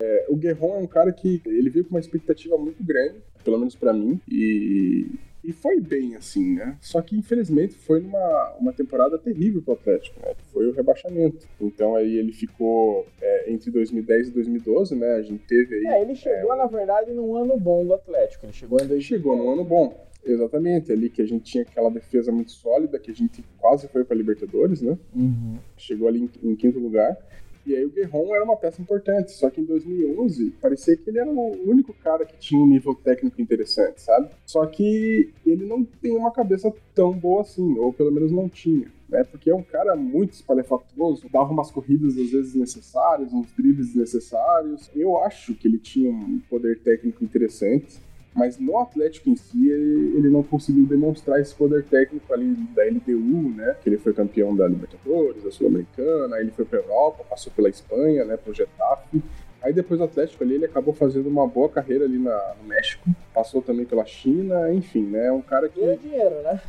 [0.00, 3.58] É, o Guerron é um cara que ele veio com uma expectativa muito grande, pelo
[3.58, 5.06] menos para mim, e,
[5.44, 6.76] e foi bem assim, né?
[6.80, 10.34] Só que infelizmente foi numa uma temporada terrível pro Atlético, né?
[10.34, 11.46] Que foi o rebaixamento.
[11.60, 15.12] Então aí ele ficou é, entre 2010 e 2012, né?
[15.12, 15.86] A gente teve aí.
[15.86, 18.46] É, ele chegou é, na verdade num ano bom do Atlético.
[18.46, 19.04] Ele chegou em 2010.
[19.04, 20.04] Chegou num ano bom.
[20.26, 24.04] Exatamente, ali que a gente tinha aquela defesa muito sólida, que a gente quase foi
[24.04, 24.96] para Libertadores, né?
[25.14, 25.58] Uhum.
[25.76, 27.14] Chegou ali em, em quinto lugar.
[27.66, 31.18] E aí o Guerron era uma peça importante, só que em 2011 parecia que ele
[31.18, 34.28] era o único cara que tinha um nível técnico interessante, sabe?
[34.44, 38.92] Só que ele não tem uma cabeça tão boa assim, ou pelo menos não tinha.
[39.06, 43.94] Né, porque é um cara muito espalhafatoso, dava umas corridas às vezes necessárias, uns dribles
[43.94, 44.90] necessários.
[44.94, 48.00] Eu acho que ele tinha um poder técnico interessante,
[48.34, 52.84] mas no Atlético em si ele, ele, não conseguiu demonstrar esse poder técnico ali da
[52.84, 53.76] LDU, né?
[53.82, 58.24] Que ele foi campeão da Libertadores, da Sul-Americana, ele foi para Europa, passou pela Espanha,
[58.24, 58.36] né?
[58.36, 59.22] Pro Getafe.
[59.62, 63.08] Aí depois do Atlético ali ele acabou fazendo uma boa carreira ali na, no México,
[63.32, 65.30] passou também pela China, enfim, né?
[65.30, 66.60] Um cara que ganhou dinheiro, né?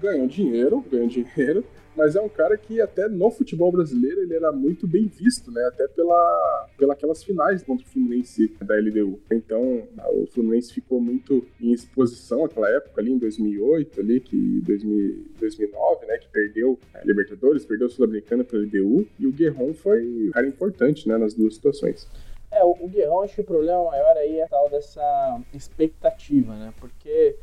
[0.00, 1.64] Ganhou dinheiro, ganhou dinheiro
[1.96, 5.64] mas é um cara que até no futebol brasileiro ele era muito bem visto, né?
[5.64, 9.18] Até pela, pela aquelas finais contra o Fluminense da LDU.
[9.30, 15.26] Então, o Fluminense ficou muito em exposição naquela época ali em 2008, ali que 2000,
[15.38, 20.28] 2009, né, que perdeu a Libertadores, perdeu a Sul-Americana pela LDU, e o Guerron foi
[20.28, 22.08] um cara importante, né, nas duas situações.
[22.50, 26.72] É, o, o acho que o problema maior aí é a tal dessa expectativa, né?
[26.80, 27.36] Porque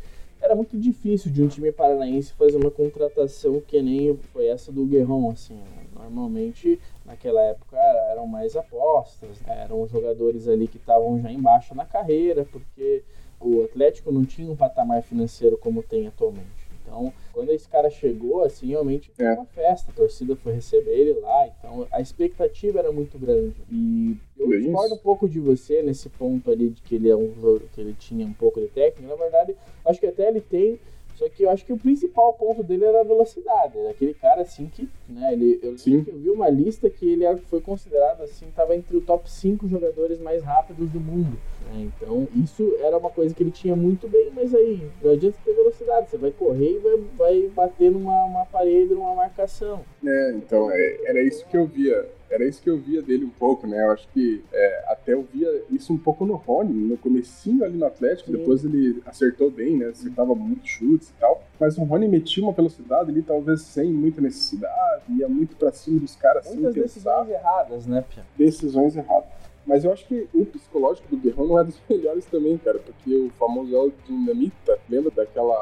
[0.44, 4.86] era muito difícil de um time paranaense fazer uma contratação que nem foi essa do
[4.86, 5.54] Guerron, assim.
[5.54, 5.86] Né?
[5.96, 7.78] Normalmente, naquela época,
[8.12, 9.64] eram mais apostas, né?
[9.64, 13.04] eram jogadores ali que estavam já embaixo na carreira, porque
[13.40, 16.63] o Atlético não tinha um patamar financeiro como tem atualmente.
[16.94, 19.34] Então, quando esse cara chegou, assim, realmente foi é.
[19.34, 19.92] uma festa.
[19.92, 21.48] A torcida foi receber ele lá.
[21.48, 23.56] Então, a expectativa era muito grande.
[23.72, 24.96] E eu Bem discordo isso.
[24.96, 27.34] um pouco de você nesse ponto ali de que ele é um
[27.74, 29.08] que ele tinha um pouco de técnica.
[29.08, 30.80] Na verdade, acho que até ele tem
[31.16, 33.78] só que eu acho que o principal ponto dele era a velocidade.
[33.78, 36.04] Era aquele cara assim que, né, ele, eu, Sim.
[36.08, 40.20] eu vi uma lista que ele foi considerado assim, estava entre o top 5 jogadores
[40.20, 41.38] mais rápidos do mundo.
[41.72, 41.90] Né?
[41.96, 45.54] Então, isso era uma coisa que ele tinha muito bem, mas aí não adianta ter
[45.54, 49.82] velocidade, você vai correr e vai, vai bater numa uma parede, numa marcação.
[50.06, 53.30] É, então, é, era isso que eu via era isso que eu via dele um
[53.30, 53.84] pouco, né?
[53.84, 57.78] Eu acho que é, até eu via isso um pouco no Rony, no comecinho ali
[57.78, 58.38] no Atlético, Sim.
[58.38, 59.88] depois ele acertou bem, né?
[59.88, 61.44] Acertava muito chutes e tal.
[61.60, 66.00] Mas o Rony metia uma velocidade ali, talvez sem muita necessidade, ia muito para cima
[66.00, 68.26] dos caras Muitas sem decisões erradas, né, Pia?
[68.36, 69.30] Decisões erradas.
[69.66, 73.16] Mas eu acho que o psicológico do Guerrero não é dos melhores também, cara, porque
[73.16, 75.56] o famoso El Dinamita, lembra daquela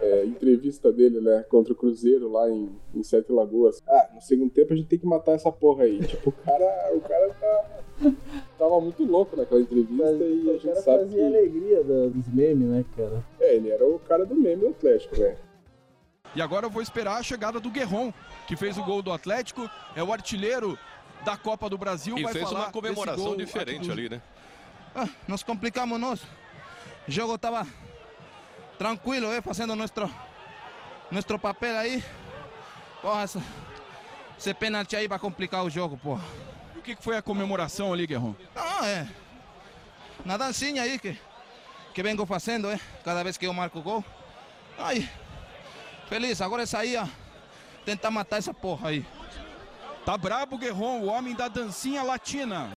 [0.00, 3.82] é, entrevista dele, né, contra o Cruzeiro lá em, em Sete Lagoas?
[3.88, 5.98] Ah, no segundo tempo a gente tem que matar essa porra aí.
[6.06, 8.12] tipo, o cara, o cara tá,
[8.58, 11.26] tava muito louco naquela entrevista Mas, e a gente cara sabe fazia que...
[11.26, 13.24] alegria dos memes, né, cara?
[13.40, 15.36] É, ele era o cara do meme do Atlético, né?
[16.36, 18.12] E agora eu vou esperar a chegada do Guerron,
[18.48, 20.76] que fez o gol do Atlético, é o artilheiro
[21.24, 22.18] da Copa do Brasil.
[22.18, 24.20] E vai fez uma comemoração diferente ali, né?
[24.94, 26.22] Ah, nos complicamos nós.
[27.08, 27.66] O jogo estava
[28.78, 29.92] tranquilo, eh, fazendo nosso,
[31.10, 32.04] nosso papel aí.
[33.02, 33.42] Porra, essa,
[34.38, 36.24] esse pênalti aí vai complicar o jogo, porra.
[36.74, 38.36] E o que foi a comemoração ali, Guerrão?
[38.54, 39.08] Não, é.
[40.24, 41.18] Na dancinha aí que,
[41.92, 42.78] que vengo fazendo, é.
[43.04, 44.04] Cada vez que eu marco gol.
[44.78, 45.08] Aí.
[46.08, 47.08] Feliz, agora é sair a
[47.84, 49.04] tentar matar essa porra aí.
[50.04, 52.72] Tá brabo, Guerron, o homem da dancinha latina.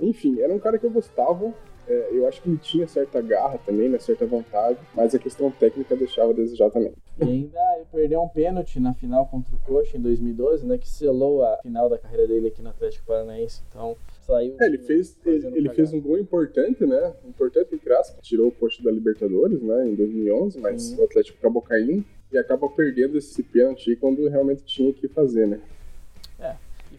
[0.00, 1.52] Enfim, era um cara que eu gostava.
[1.88, 5.50] É, eu acho que ele tinha certa garra também, né, certa vontade, mas a questão
[5.50, 6.92] técnica deixava a desejar também.
[7.20, 10.88] E ainda ele perdeu um pênalti na final contra o Coxa em 2012, né, que
[10.88, 13.62] selou a final da carreira dele aqui no Atlético Paranaense.
[13.68, 14.54] Então, saiu.
[14.60, 17.12] É, ele fez, ele, ele fez um gol importante, né?
[17.24, 18.24] Importante entre aspas.
[18.24, 21.00] Tirou o Coxa da Libertadores, né, em 2011, mas Sim.
[21.00, 25.60] o Atlético acabou caindo e acaba perdendo esse pênalti quando realmente tinha que fazer, né?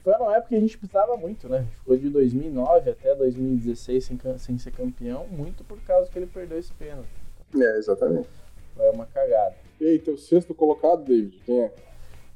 [0.04, 1.66] Foi uma época que a gente precisava muito, né?
[1.80, 6.60] Ficou de 2009 até 2016 sem, sem ser campeão, muito por causa que ele perdeu
[6.60, 7.08] esse pênalti.
[7.56, 8.28] É, exatamente.
[8.76, 9.56] Foi uma cagada.
[9.80, 11.72] E aí, teu sexto colocado, David, quem é?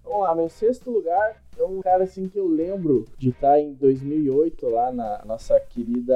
[0.04, 3.74] Vamos lá, meu sexto lugar é um cara assim que eu lembro de estar em
[3.74, 6.16] 2008 lá na nossa querida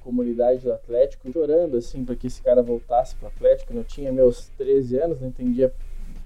[0.00, 3.72] comunidade do Atlético, chorando assim para que esse cara voltasse pro Atlético.
[3.72, 5.72] Eu tinha meus 13 anos, não entendia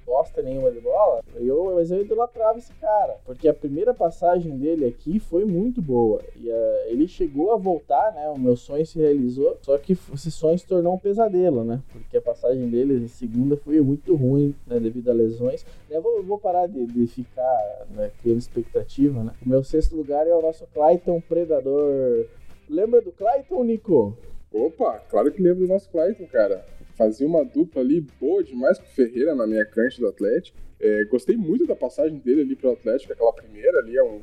[0.09, 3.19] bosta nenhuma de bola, eu, mas eu idolatrava esse cara.
[3.27, 6.23] Porque a primeira passagem dele aqui foi muito boa.
[6.35, 8.27] E uh, ele chegou a voltar, né?
[8.31, 9.59] O meu sonho se realizou.
[9.61, 11.83] Só que esse sonho se tornou um pesadelo, né?
[11.93, 14.81] Porque a passagem dele em segunda foi muito ruim, né?
[14.81, 15.65] Devido a lesões.
[15.91, 19.33] Eu vou, vou parar de, de ficar né, criando expectativa, né?
[19.45, 22.27] O meu sexto lugar é o nosso Clayton Predador.
[22.69, 24.17] Lembra do Clayton, Nico?
[24.53, 26.65] Opa, claro que lembro do nosso Clayton, cara
[26.99, 30.59] fazia uma dupla ali boa demais com o Ferreira na minha cancha do Atlético.
[30.81, 34.21] É, gostei muito da passagem dele ali pro Atlético, aquela primeira ali, é um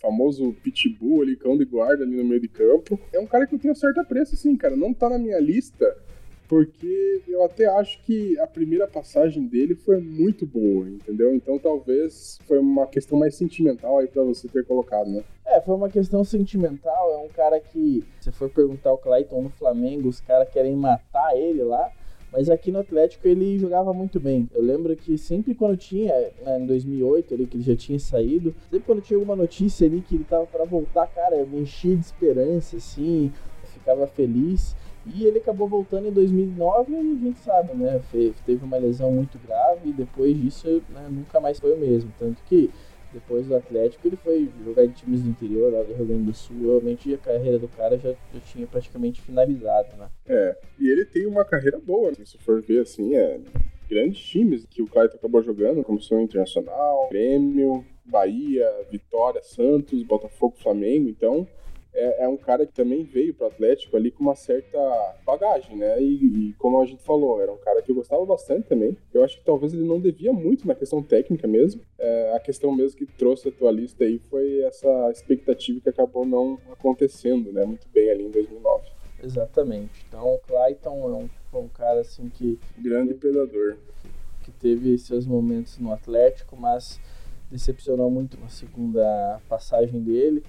[0.00, 2.98] famoso pitbull ali, cão de guarda ali no meio de campo.
[3.12, 4.76] É um cara que eu tenho certo apreço, assim, cara.
[4.76, 5.96] Não tá na minha lista
[6.48, 11.34] porque eu até acho que a primeira passagem dele foi muito boa, entendeu?
[11.34, 15.24] Então talvez foi uma questão mais sentimental aí para você ter colocado, né?
[15.44, 17.12] É, foi uma questão sentimental.
[17.12, 21.36] É um cara que, se for perguntar o Clayton no Flamengo, os caras querem matar
[21.36, 21.90] ele lá.
[22.32, 24.48] Mas aqui no Atlético ele jogava muito bem.
[24.54, 26.12] Eu lembro que sempre quando tinha,
[26.44, 30.00] né, em 2008, ali, que ele já tinha saído, sempre quando tinha alguma notícia ali
[30.00, 33.32] que ele tava para voltar, cara, eu me enchia de esperança, assim,
[33.64, 34.74] ficava feliz.
[35.14, 38.00] E ele acabou voltando em 2009 e a gente sabe, né?
[38.44, 42.12] Teve uma lesão muito grave e depois disso né, nunca mais foi o mesmo.
[42.18, 42.68] Tanto que
[43.12, 46.34] depois do Atlético ele foi jogar em times do interior, lá do Rio Grande do
[46.34, 46.56] Sul.
[46.60, 50.08] Realmente a carreira do cara já, já tinha praticamente finalizado, né?
[50.26, 52.24] É, e ele tem uma carreira boa, né?
[52.24, 53.40] se for ver assim, é
[53.88, 60.56] grandes times que o Clayton acabou jogando, como são Internacional, Grêmio, Bahia, Vitória, Santos, Botafogo,
[60.58, 61.08] Flamengo.
[61.08, 61.46] Então,
[61.96, 64.78] é, é, um cara que também veio pro Atlético ali com uma certa
[65.24, 66.00] bagagem, né?
[66.00, 68.96] E, e, como a gente falou, era um cara que eu gostava bastante também.
[69.12, 71.80] Eu acho que talvez ele não devia muito na questão técnica mesmo.
[71.98, 76.26] É, a questão mesmo que trouxe a tua lista aí foi essa expectativa que acabou
[76.26, 77.64] não acontecendo, né?
[77.64, 78.84] Muito bem ali em 2009.
[79.22, 80.04] Exatamente.
[80.06, 82.58] Então o Clayton é um, foi um cara assim que.
[82.78, 83.78] Grande predador.
[84.02, 84.10] Que,
[84.44, 87.00] que teve seus momentos no Atlético, mas
[87.50, 90.42] decepcionou muito na segunda passagem dele.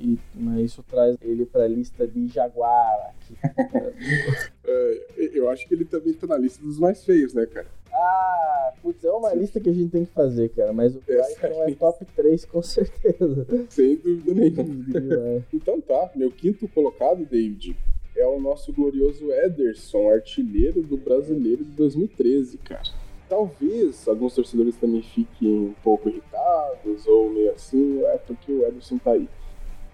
[0.00, 3.34] E mas isso traz ele para a lista de Jaguar aqui.
[4.64, 7.66] é, eu acho que ele também tá na lista dos mais feios, né, cara?
[7.92, 10.72] Ah, putz, é uma lista que a gente tem que fazer, cara.
[10.72, 13.46] Mas o Brighton é, é top 3 com certeza.
[13.68, 15.44] Sem dúvida nenhuma.
[15.52, 17.76] então tá, meu quinto colocado, David,
[18.16, 22.82] é o nosso glorioso Ederson, artilheiro do brasileiro de 2013, cara.
[23.28, 28.98] Talvez alguns torcedores também fiquem um pouco irritados ou meio assim, é porque o Ederson
[28.98, 29.28] tá aí.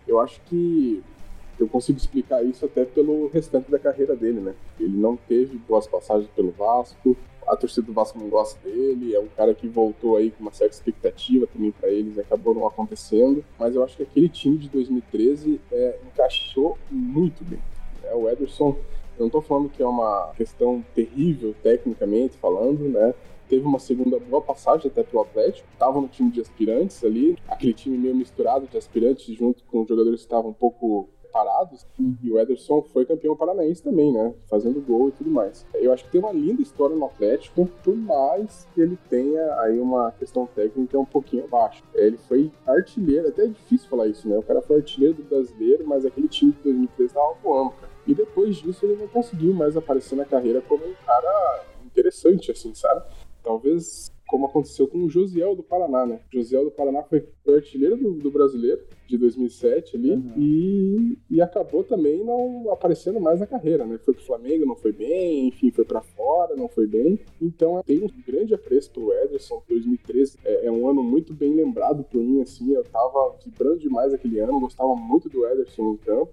[0.06, 1.02] Eu acho que
[1.58, 4.54] eu consigo explicar isso até pelo restante da carreira dele, né?
[4.78, 9.20] Ele não teve boas passagens pelo Vasco, a torcida do Vasco não gosta dele, é
[9.20, 13.44] um cara que voltou aí com uma certa expectativa também para eles, acabou não acontecendo,
[13.58, 17.60] mas eu acho que aquele time de 2013 é, encaixou muito bem.
[18.02, 18.76] É, o Ederson,
[19.16, 23.14] eu não estou falando que é uma questão terrível tecnicamente falando, né?
[23.54, 27.72] Teve uma segunda boa passagem até pelo Atlético, estava no time de aspirantes ali, aquele
[27.72, 31.86] time meio misturado de aspirantes junto com jogadores que estavam um pouco parados,
[32.22, 34.32] e o Ederson foi campeão paranaense também, né?
[34.48, 35.66] Fazendo gol e tudo mais.
[35.74, 39.80] Eu acho que tem uma linda história no Atlético, por mais que ele tenha aí
[39.80, 41.82] uma questão técnica um pouquinho abaixo.
[41.92, 44.38] Ele foi artilheiro, até é difícil falar isso, né?
[44.38, 47.92] O cara foi artilheiro do brasileiro, mas aquele time de 2013 estava voando, cara.
[48.06, 52.74] E depois disso ele não conseguiu mais aparecer na carreira como um cara interessante, assim,
[52.74, 53.02] sabe?
[53.44, 56.18] Talvez como aconteceu com o Josiel do Paraná, né?
[56.32, 57.24] O Josiel do Paraná foi,
[57.54, 60.32] artilheiro do, do, brasileiro de 2007 ali uhum.
[60.36, 63.98] e, e acabou também não aparecendo mais na carreira, né?
[63.98, 67.20] Foi pro Flamengo, não foi bem, enfim, foi para fora, não foi bem.
[67.40, 69.62] Então tem um grande apreço pelo Ederson.
[69.68, 72.72] 2013 é, é, um ano muito bem lembrado por mim, assim.
[72.72, 76.32] Eu tava vibrando demais aquele ano, gostava muito do Ederson no campo,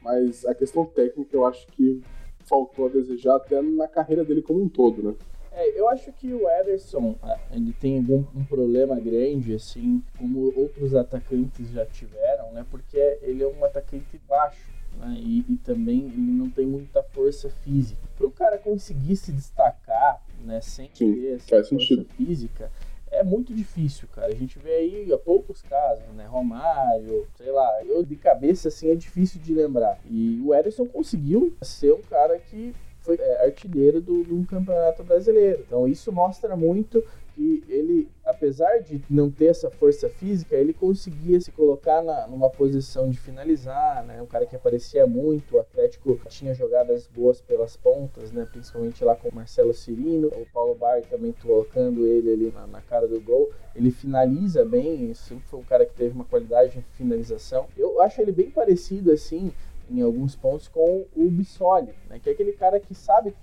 [0.00, 2.00] mas a questão técnica eu acho que
[2.44, 5.14] faltou a desejar até na carreira dele como um todo, né?
[5.54, 7.14] É, eu acho que o Ederson,
[7.50, 12.64] ele tem algum um problema grande, assim, como outros atacantes já tiveram, né?
[12.70, 15.14] Porque ele é um atacante baixo, né?
[15.18, 18.00] E, e também ele não tem muita força física.
[18.16, 22.06] Para o cara conseguir se destacar, né, sem Sim, ter essa força sentido.
[22.16, 22.70] física,
[23.10, 24.28] é muito difícil, cara.
[24.28, 26.24] A gente vê aí há poucos casos, né?
[26.24, 30.00] Romário, sei lá, eu de cabeça assim é difícil de lembrar.
[30.10, 35.64] E o Ederson conseguiu ser um cara que foi é, artilheiro do, do campeonato brasileiro.
[35.66, 37.02] Então isso mostra muito
[37.34, 42.50] que ele, apesar de não ter essa força física, ele conseguia se colocar na, numa
[42.50, 44.20] posição de finalizar, né?
[44.20, 48.46] Um cara que aparecia muito, o Atlético tinha jogadas boas pelas pontas, né?
[48.50, 52.80] Principalmente lá com o Marcelo Cirino, o Paulo Bari também colocando ele ali na, na,
[52.82, 53.50] cara do gol.
[53.74, 57.66] Ele finaliza bem, sempre foi um cara que teve uma qualidade de finalização.
[57.76, 59.52] Eu acho ele bem parecido, assim,
[59.90, 62.18] em alguns pontos com o Bissoli, né?
[62.18, 63.34] que é aquele cara que sabe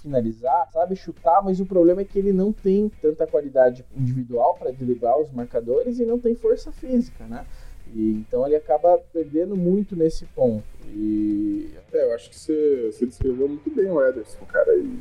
[0.00, 4.72] finalizar, sabe chutar, mas o problema é que ele não tem tanta qualidade individual para
[4.72, 7.46] driblar os marcadores e não tem força física, né?
[7.94, 10.64] E, então ele acaba perdendo muito nesse ponto.
[10.86, 11.70] E...
[11.92, 14.74] É, eu acho que você, você descreveu muito bem o Ederson, cara.
[14.74, 14.98] E,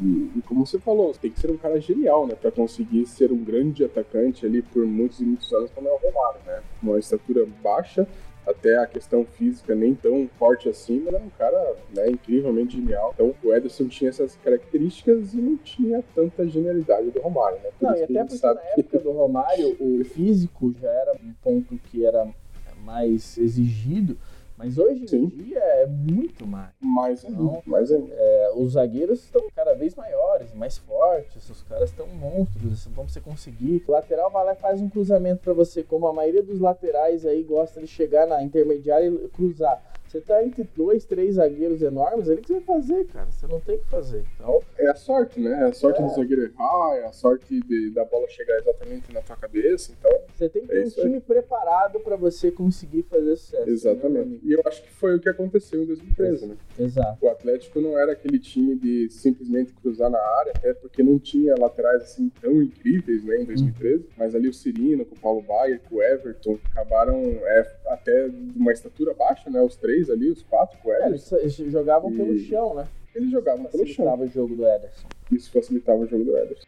[0.00, 2.34] e, e, como você falou, tem que ser um cara genial, né?
[2.34, 5.96] Pra conseguir ser um grande atacante ali por muitos e muitos anos, como é o
[5.96, 6.62] Romário, né?
[6.82, 8.06] Uma estatura baixa,
[8.46, 13.12] até a questão física nem tão forte assim, mas era um cara né, incrivelmente genial.
[13.14, 17.70] Então o Ederson tinha essas características e não tinha tanta genialidade do Romário, né?
[17.78, 18.80] Por não, e até porque na que...
[18.80, 22.28] época do Romário o físico já era um ponto que era
[22.84, 24.16] mais exigido
[24.56, 25.24] Mas hoje Sim.
[25.24, 26.70] em dia é muito mais.
[26.80, 32.06] Mais então, mais é, os zagueiros estão cada vez maiores, mais fortes, os caras estão
[32.06, 33.84] monstros, assim, então você conseguir.
[33.86, 37.26] O lateral vai lá e faz um cruzamento para você, como a maioria dos laterais
[37.26, 39.82] aí gosta de chegar na intermediária e cruzar.
[40.14, 43.26] Você tá entre dois, três zagueiros enormes, ali que você vai fazer, cara.
[43.32, 44.24] Você não tem o que fazer.
[44.36, 44.60] Então...
[44.78, 45.62] É a sorte, né?
[45.62, 46.04] É a sorte é.
[46.04, 49.92] do zagueiro errar, é a sorte de, da bola chegar exatamente na tua cabeça.
[49.98, 51.20] Então, você tem que ter é um time aí.
[51.20, 53.66] preparado para você conseguir fazer sucesso.
[53.66, 54.28] Né, exatamente.
[54.28, 56.56] Né, e eu acho que foi o que aconteceu em 2013, né?
[56.78, 57.26] Exato.
[57.26, 61.56] O Atlético não era aquele time de simplesmente cruzar na área, até porque não tinha
[61.58, 64.04] laterais assim tão incríveis, né, em 2013.
[64.04, 64.06] Hum.
[64.16, 68.72] Mas ali o Cirino, com o Paulo Baier, com o Everton, acabaram é, até uma
[68.72, 69.60] estatura baixa, né?
[69.60, 71.36] Os três ali, os quatro com o é, Ederson.
[71.36, 72.16] É, eles jogavam e...
[72.16, 72.88] pelo chão, né?
[73.14, 74.04] Eles jogavam pelo chão.
[74.06, 75.08] Facilitava o jogo do Ederson.
[75.30, 76.66] Isso facilitava o jogo do Ederson.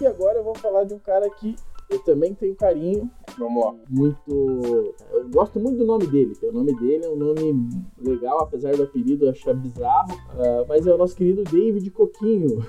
[0.00, 1.56] E agora eu vou falar de um cara que
[1.88, 3.10] eu também tenho carinho.
[3.38, 3.74] Vamos lá.
[3.88, 4.94] Muito.
[5.12, 6.32] Eu gosto muito do nome dele.
[6.42, 7.68] O nome dele é um nome
[7.98, 10.14] legal, apesar do apelido achar bizarro.
[10.34, 12.64] Uh, mas é o nosso querido David Coquinho.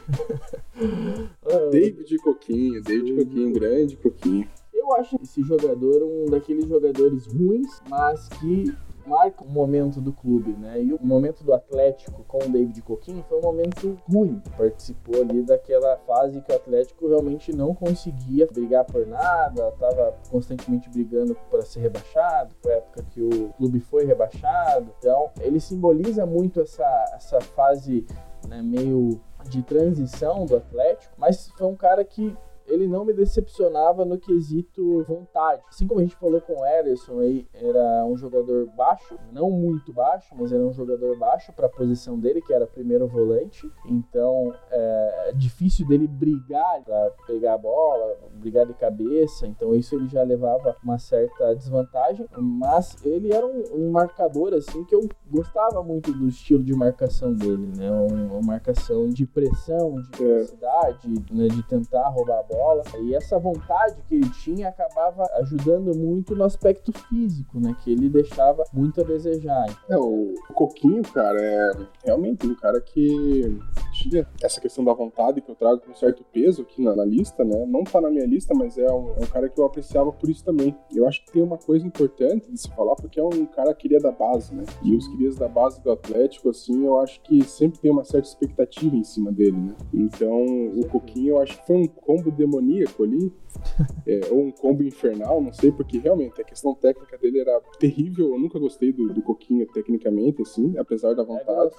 [1.71, 4.47] David Coquinho, David Coquinho, grande Coquinho.
[4.73, 8.73] Eu acho esse jogador um daqueles jogadores ruins, mas que
[9.07, 10.81] marca um momento do clube, né?
[10.81, 14.41] E o momento do Atlético com o David Coquinho foi um momento ruim.
[14.57, 20.89] Participou ali daquela fase que o Atlético realmente não conseguia brigar por nada, estava constantemente
[20.89, 22.53] brigando para ser rebaixado.
[22.61, 24.91] Foi a época que o clube foi rebaixado.
[24.99, 28.05] Então, ele simboliza muito essa, essa fase
[28.47, 32.35] né, meio de transição do Atlético, mas foi um cara que
[32.67, 35.63] ele não me decepcionava no quesito vontade.
[35.69, 39.93] Assim como a gente falou com o Ederson aí, era um jogador baixo, não muito
[39.93, 43.69] baixo, mas era um jogador baixo para a posição dele, que era primeiro volante.
[43.85, 49.47] Então é, é difícil dele brigar para pegar a bola, brigar de cabeça.
[49.47, 52.27] Então isso ele já levava uma certa desvantagem.
[52.37, 57.33] Mas ele era um, um marcador assim que eu gostava muito do estilo de marcação
[57.33, 57.89] dele, né?
[57.89, 60.27] Uma, uma marcação de pressão, de é.
[60.27, 61.47] velocidade, né?
[61.47, 62.83] de tentar roubar a bola bola.
[63.01, 67.75] E essa vontade que ele tinha acabava ajudando muito no aspecto físico, né?
[67.83, 69.65] Que ele deixava muito a desejar.
[69.89, 71.71] É, o Coquinho, cara, é
[72.05, 73.57] realmente um cara que
[73.93, 77.43] tinha essa questão da vontade que eu trago com certo peso aqui na, na lista,
[77.43, 77.65] né?
[77.65, 80.29] Não tá na minha lista, mas é um, é um, cara que eu apreciava por
[80.29, 80.75] isso também.
[80.93, 83.87] Eu acho que tem uma coisa importante de se falar, porque é um cara que
[83.87, 84.63] queria da base, né?
[84.83, 88.27] E os querias da base do Atlético, assim, eu acho que sempre tem uma certa
[88.27, 89.75] expectativa em cima dele, né?
[89.93, 90.43] Então,
[90.75, 93.31] o Coquinho, eu acho que foi um combo de demoníaco ali,
[94.07, 98.33] é, ou um combo infernal, não sei, porque realmente a questão técnica dele era terrível.
[98.33, 101.75] Eu nunca gostei do, do Coquinho tecnicamente, assim, apesar da vontade.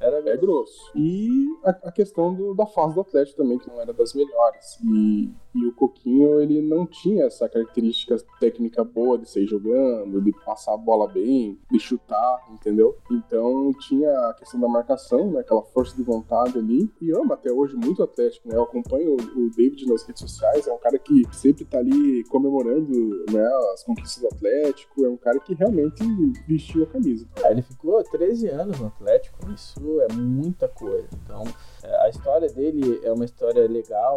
[0.00, 0.28] Era grosso.
[0.28, 0.92] É grosso.
[0.94, 4.78] E a, a questão do, da fase do Atlético também, que não era das melhores.
[4.84, 10.32] E, e o Coquinho, ele não tinha essa característica técnica boa de sair jogando, de
[10.44, 12.96] passar a bola bem, de chutar, entendeu?
[13.10, 15.40] Então tinha a questão da marcação, né?
[15.40, 16.90] Aquela força de vontade ali.
[17.00, 18.56] E ama até hoje muito o Atlético, né?
[18.56, 22.24] Eu acompanho o, o David nas redes sociais, é um cara que sempre tá ali
[22.24, 26.02] comemorando né, as conquistas do Atlético, é um cara que realmente
[26.46, 27.26] vestiu a camisa.
[27.44, 31.08] É, ele ficou 13 anos no Atlético, isso é muita coisa.
[31.22, 31.44] Então,
[31.82, 34.16] é, a história dele é uma história legal.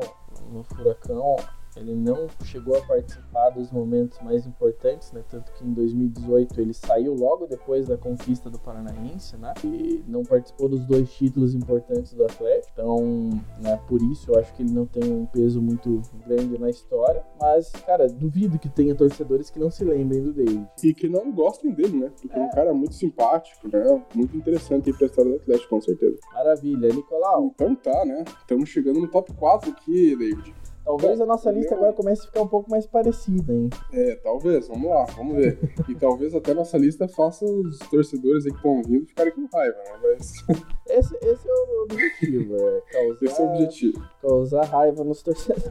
[0.52, 1.36] No Furacão,
[1.80, 5.24] ele não chegou a participar dos momentos mais importantes, né?
[5.30, 9.54] Tanto que em 2018 ele saiu logo depois da conquista do Paranaense, né?
[9.64, 12.70] E não participou dos dois títulos importantes do Atlético.
[12.74, 13.30] Então,
[13.62, 17.24] né, por isso eu acho que ele não tem um peso muito grande na história.
[17.40, 20.68] Mas, cara, duvido que tenha torcedores que não se lembrem do David.
[20.84, 22.12] E que não gostem dele, né?
[22.22, 22.52] Porque é um é.
[22.52, 24.04] cara muito simpático, né?
[24.14, 26.18] Muito interessante aí pra história do Atlético, com certeza.
[26.34, 26.90] Maravilha.
[26.90, 27.52] Nicolau?
[27.54, 28.26] Então tá, né?
[28.42, 30.54] Estamos chegando no top 4 aqui, David.
[30.84, 33.70] Talvez a nossa lista agora comece a ficar um pouco mais parecida, hein?
[33.94, 35.60] É, talvez, vamos lá, vamos ver.
[35.88, 39.48] e talvez até a nossa lista faça os torcedores aí que estão ouvindo ficarem com
[39.54, 40.00] raiva, né?
[40.02, 40.34] Mas.
[40.90, 43.26] Esse, esse é o objetivo, é causar.
[43.26, 44.10] Esse é o objetivo.
[44.24, 45.70] Causar raiva nos torcedores.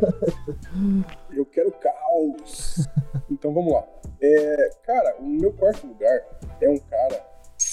[1.32, 2.86] Eu quero caos.
[3.28, 3.84] então vamos lá.
[4.22, 6.24] É, cara, o meu quarto lugar
[6.60, 7.20] é um cara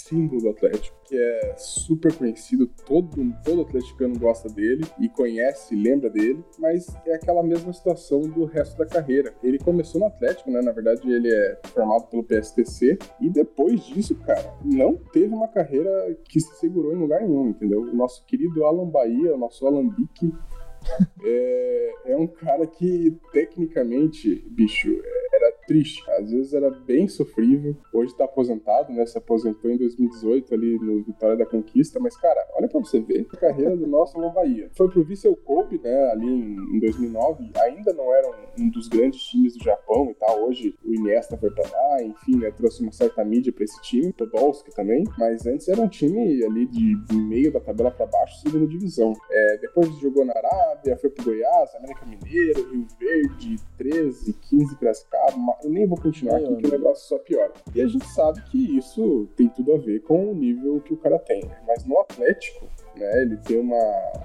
[0.08, 6.10] símbolo do Atlético, que é super conhecido, todo, todo atleticano gosta dele e conhece, lembra
[6.10, 9.34] dele, mas é aquela mesma situação do resto da carreira.
[9.44, 10.62] Ele começou no Atlético, né?
[10.62, 16.16] Na verdade, ele é formado pelo PSTC e depois disso, cara, não teve uma carreira
[16.30, 17.82] que se segurou em lugar nenhum, entendeu?
[17.82, 20.32] O nosso querido Alan Bahia, o nosso Alambique,
[21.24, 25.25] é, é um cara que, tecnicamente, bicho, era
[25.66, 26.04] triste.
[26.12, 27.76] Às vezes era bem sofrível.
[27.94, 29.06] Hoje tá aposentado, né?
[29.06, 32.00] Se aposentou em 2018 ali no Vitória da Conquista.
[32.00, 34.70] Mas, cara, olha pra você ver a carreira do nosso Alon Bahia.
[34.76, 36.12] Foi pro Vissel Kobe, né?
[36.12, 37.52] Ali em, 2009.
[37.64, 40.48] Ainda não era um, dos grandes times do Japão e tal.
[40.48, 42.04] Hoje o Iniesta foi pra lá.
[42.04, 42.52] Enfim, né?
[42.52, 44.14] Trouxe uma certa mídia pra esse time.
[44.14, 45.04] Podolski também.
[45.18, 49.14] Mas antes era um time ali de meio da tabela pra baixo, segunda divisão.
[49.32, 55.55] É, depois jogou na Arábia, foi pro Goiás, América Mineiro, Rio Verde, 13, 15 Piracicaba.
[55.64, 57.54] Eu nem vou continuar aqui que o negócio só piora.
[57.74, 60.98] E a gente sabe que isso tem tudo a ver com o nível que o
[60.98, 61.44] cara tem.
[61.68, 63.22] Mas no Atlético, né?
[63.22, 63.76] Ele tem uma.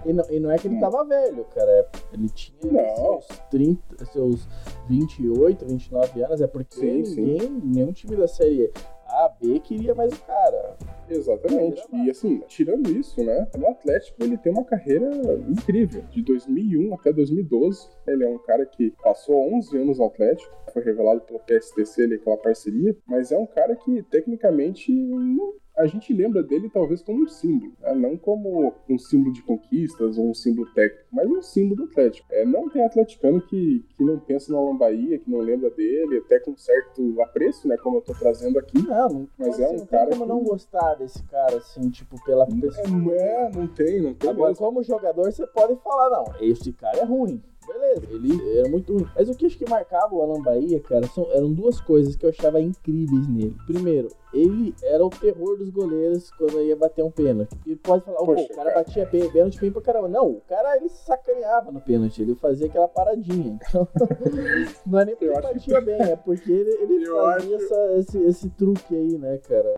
[0.05, 0.81] E não, e não é que ele hum.
[0.81, 1.91] tava velho, cara.
[2.12, 3.20] Ele tinha não.
[3.20, 4.49] seus 30, seus
[4.89, 6.41] 28, 29 anos.
[6.41, 7.61] É porque sim, ninguém, sim.
[7.64, 8.70] nenhum time da série
[9.11, 10.77] A, B queria mais o cara.
[11.09, 11.83] Exatamente.
[11.93, 13.49] E assim, tirando isso, né?
[13.59, 15.11] No Atlético ele tem uma carreira
[15.49, 16.03] incrível.
[16.11, 17.89] De 2001 até 2012.
[18.07, 20.55] Ele é um cara que passou 11 anos no Atlético.
[20.73, 22.97] Foi revelado pelo PSTC ali, aquela parceria.
[23.07, 27.72] Mas é um cara que, tecnicamente, não a gente lembra dele talvez como um símbolo,
[27.81, 27.95] né?
[27.95, 32.26] não como um símbolo de conquistas ou um símbolo técnico, mas um símbolo do Atlético.
[32.31, 36.39] É, não tem atleticano que, que não pensa no Bahia, que não lembra dele, até
[36.39, 38.87] com certo apreço, né, como eu tô trazendo aqui.
[38.87, 40.28] Não, mas é um não cara tem como que...
[40.28, 43.14] não gostar desse cara, assim, tipo, pela pessoa.
[43.14, 44.66] É, é não tem, não tem Agora, mesmo.
[44.66, 49.07] como jogador, você pode falar, não, esse cara é ruim beleza, ele era muito ruim.
[49.15, 52.25] Mas o que acho que marcava o Alan Bahia, cara, são, eram duas coisas que
[52.25, 53.57] eu achava incríveis nele.
[53.67, 57.57] Primeiro, ele era o terror dos goleiros quando ia bater um pênalti.
[57.67, 60.09] E pode falar, Poxa, o cara, cara batia pênalti bem pra caramba.
[60.09, 63.59] Não, o cara ele sacaneava no pênalti, ele fazia aquela paradinha.
[63.69, 63.89] Então,
[64.87, 65.81] não é nem porque ele batia que...
[65.81, 67.65] bem, é porque ele, ele fazia acho...
[67.65, 69.75] essa, esse, esse truque aí, né, cara.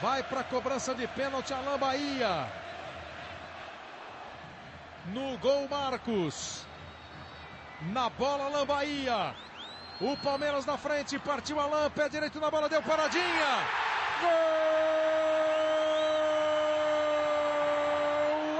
[0.00, 2.46] Vai pra cobrança de pênalti Alan Bahia.
[5.12, 6.67] No gol, Marcos.
[7.80, 9.34] Na bola, Alain Bahia.
[10.00, 13.64] O Palmeiras na frente, partiu Alain, pé direito na bola, deu paradinha.
[14.20, 14.28] Gol!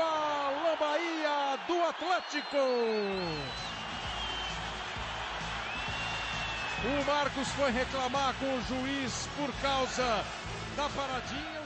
[0.00, 2.56] Alain Bahia do Atlético.
[6.84, 10.24] O Marcos foi reclamar com o juiz por causa
[10.76, 11.57] da paradinha.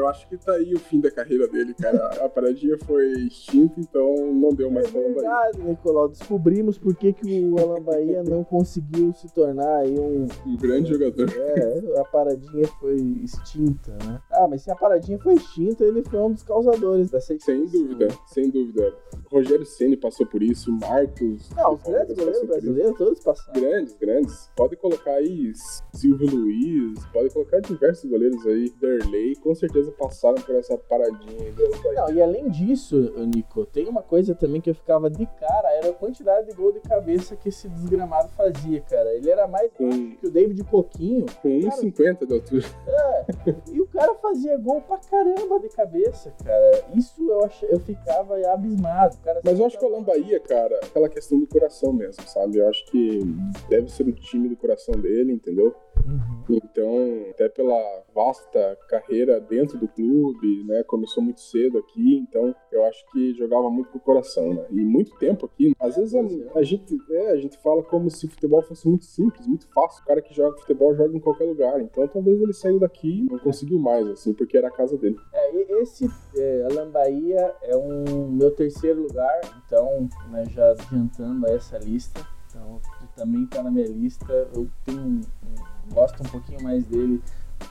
[0.00, 2.24] Eu acho que tá aí o fim da carreira dele, cara.
[2.24, 6.08] A paradinha foi extinta, então não deu mais é pra verdade, Nicolau.
[6.08, 10.26] Descobrimos por que, que o Alan Bahia não conseguiu se tornar aí um...
[10.46, 11.28] Um grande jogador.
[11.30, 14.22] É, a paradinha foi extinta, né?
[14.32, 17.68] Ah, mas se a paradinha foi extinta, ele foi um dos causadores dessa extinção.
[17.68, 18.94] Sem dúvida, sem dúvida.
[19.30, 21.50] Rogério Ceni passou por isso, Marcos...
[21.54, 23.60] Não, os grandes goleiros brasileiros todos passaram.
[23.60, 24.50] Grandes, grandes.
[24.56, 25.52] Pode colocar aí
[25.92, 28.72] Silvio Luiz, pode colocar diversos goleiros aí.
[28.80, 31.52] Derley, com certeza passaram por essa paradinha
[31.94, 35.90] Não, e além disso, Nico, tem uma coisa também que eu ficava de cara, era
[35.90, 39.14] a quantidade de gol de cabeça que esse desgramado fazia, cara.
[39.14, 41.26] Ele era mais que o David Coquinho.
[41.42, 42.66] Com 1,50 de altura.
[42.86, 43.24] É,
[43.72, 46.84] e o cara fazia gol pra caramba de cabeça, cara.
[46.94, 49.16] Isso eu, ach, eu ficava abismado.
[49.22, 52.58] Cara, Mas eu acho que o Alan Bahia, cara, aquela questão do coração mesmo, sabe?
[52.58, 53.20] Eu acho que
[53.68, 55.74] deve ser o time do coração dele, entendeu?
[56.06, 56.58] Uhum.
[56.64, 60.82] Então, até pela vasta carreira dentro do clube, né?
[60.84, 64.66] Começou muito cedo aqui, então eu acho que jogava muito com o coração, né?
[64.70, 65.72] E muito tempo aqui.
[65.78, 69.04] Às vezes a, a gente, é, a gente fala como se o futebol fosse muito
[69.04, 70.02] simples, muito fácil.
[70.02, 71.80] O cara que joga futebol joga em qualquer lugar.
[71.80, 75.16] Então talvez ele saiu daqui e não conseguiu mais, assim, porque era a casa dele.
[75.32, 81.78] É, esse é, Alan Bahia é um meu terceiro lugar, então, né, já adiantando essa
[81.78, 82.20] lista.
[82.48, 82.80] Então,
[83.16, 84.26] também tá na minha lista.
[84.54, 87.22] Eu tenho um, um, gosto um pouquinho mais dele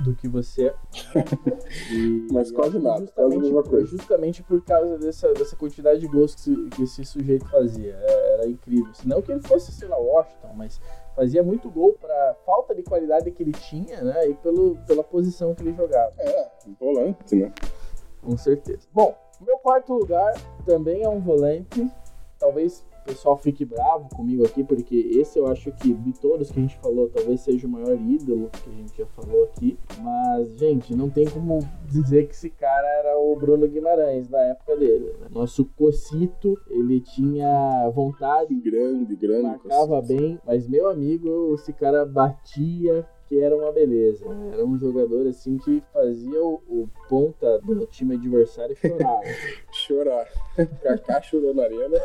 [0.01, 0.73] do que você.
[1.91, 3.85] E, Mas quase nada, quase a mesma coisa.
[3.87, 7.95] Justamente por causa dessa, dessa quantidade de gols que, que esse sujeito fazia.
[7.95, 8.91] É, era incrível.
[9.05, 10.79] Não que ele fosse, sei lá, Washington, mas
[11.15, 14.29] fazia muito gol para falta de qualidade que ele tinha, né?
[14.29, 16.13] E pelo, pela posição que ele jogava.
[16.17, 16.49] É,
[16.79, 17.51] volante, né?
[18.21, 18.87] Com certeza.
[18.93, 20.33] Bom, meu quarto lugar
[20.65, 21.89] também é um volante.
[22.37, 26.61] Talvez pessoal fique bravo comigo aqui, porque esse eu acho que de todos que a
[26.61, 29.77] gente falou, talvez seja o maior ídolo que a gente já falou aqui.
[30.01, 34.75] Mas, gente, não tem como dizer que esse cara era o Bruno Guimarães na época
[34.77, 35.13] dele.
[35.19, 35.27] Né?
[35.31, 38.53] Nosso Cocito, ele tinha vontade.
[38.55, 39.43] Grande, grande.
[39.43, 40.07] Marcava Cocito.
[40.19, 44.25] bem, mas meu amigo, esse cara batia que era uma beleza.
[44.51, 49.21] Era um jogador assim que fazia o, o ponta do time adversário chorar.
[49.71, 50.27] chorar.
[50.81, 51.97] Kaká chorou na arena.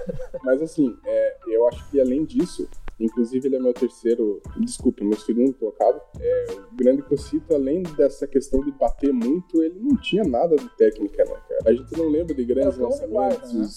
[0.45, 2.69] Mas assim, é, eu acho que além disso,
[2.99, 6.01] Inclusive, ele é meu terceiro, desculpa, meu segundo colocado.
[6.21, 10.69] É, o grande Cocito, além dessa questão de bater muito, ele não tinha nada de
[10.77, 11.71] técnica, né, cara?
[11.71, 13.11] A gente não lembra de grandes lançamentos.
[13.11, 13.69] Guarda, né?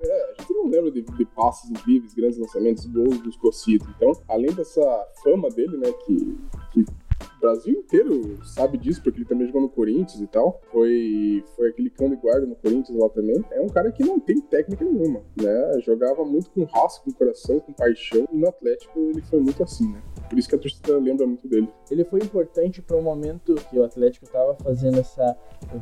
[0.00, 3.86] É, a gente não lembra de, de passes incríveis, grandes lançamentos, gols dos Cocito.
[3.96, 4.82] Então, além dessa
[5.22, 6.38] fama dele, né, que,
[6.72, 6.84] que
[7.36, 10.60] o Brasil inteiro sabe disso, porque ele também jogou no Corinthians e tal.
[10.72, 13.44] Foi, foi aquele cão de guarda no Corinthians lá também.
[13.50, 15.80] É um cara que não tem técnica nenhuma, né?
[15.80, 18.26] Jogava muito com raça, com coração, com paixão.
[18.32, 20.02] E no Atlético ele foi muito assim, né?
[20.28, 21.68] Por isso que a torcida lembra muito dele.
[21.90, 25.36] Ele foi importante para o momento que o Atlético estava fazendo essa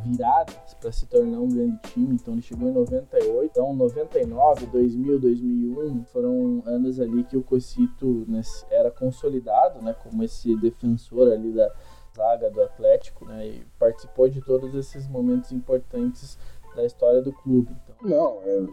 [0.05, 2.15] virada para se tornar um grande time.
[2.15, 8.25] Então ele chegou em 98, então 99, 2000, 2001 foram anos ali que o Cocito
[8.29, 11.73] né, era consolidado, né, como esse defensor ali da
[12.15, 16.39] zaga do Atlético, né, e participou de todos esses momentos importantes
[16.75, 17.75] da história do clube.
[17.85, 18.09] Então.
[18.09, 18.67] Não, é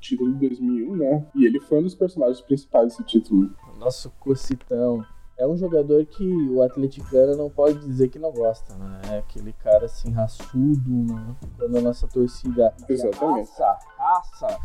[0.00, 1.26] título de 2001, né?
[1.34, 3.50] E ele foi um dos personagens principais desse título.
[3.78, 5.04] Nosso Cocitão
[5.38, 9.00] é um jogador que o atleticano não pode dizer que não gosta, né?
[9.12, 11.36] É aquele cara assim, raçudo, né?
[11.58, 13.50] quando a nossa torcida Exatamente.
[13.50, 14.58] raça, raça,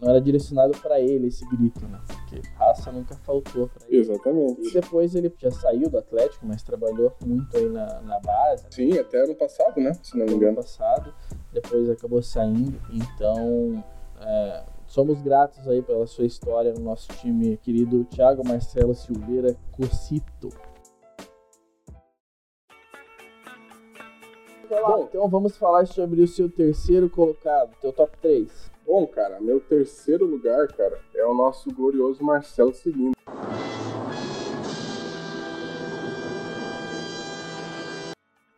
[0.00, 2.00] não era direcionado para ele esse grito, né?
[2.06, 3.98] Porque raça nunca faltou para ele.
[3.98, 4.68] Exatamente.
[4.68, 8.66] E depois ele já saiu do Atlético, mas trabalhou muito aí na, na base.
[8.70, 9.92] Sim, até ano passado, né?
[10.02, 10.52] Se não me engano.
[10.52, 11.12] Ano passado,
[11.52, 13.84] depois acabou saindo, então...
[14.20, 20.50] É, Somos gratos aí pela sua história no nosso time querido Thiago Marcelo Silveira Cocito.
[24.70, 28.70] Bom, então vamos falar sobre o seu terceiro colocado, teu top 3.
[28.86, 33.14] Bom, cara, meu terceiro lugar, cara, é o nosso glorioso Marcelo Cirino.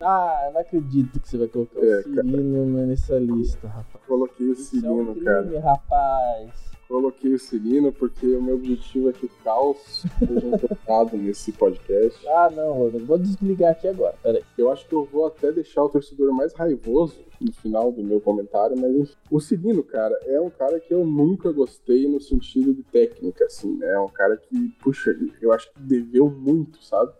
[0.00, 4.04] Ah, eu não acredito que você vai colocar é, o Cirino nessa lista, rapaz.
[4.06, 5.60] Coloquei o Cirino, é um crime, cara.
[5.60, 6.50] rapaz.
[6.86, 12.28] Coloquei o Cirino porque o meu objetivo é que o caos seja encontrado nesse podcast.
[12.28, 13.06] Ah, não, Rodrigo.
[13.06, 14.14] Vou desligar aqui agora.
[14.22, 14.44] Peraí.
[14.56, 18.20] Eu acho que eu vou até deixar o torcedor mais raivoso no final do meu
[18.20, 19.16] comentário, mas enfim.
[19.30, 23.76] O Cirino, cara, é um cara que eu nunca gostei no sentido de técnica, assim,
[23.78, 23.92] né?
[23.92, 27.12] É um cara que, puxa, eu acho que deveu muito, sabe?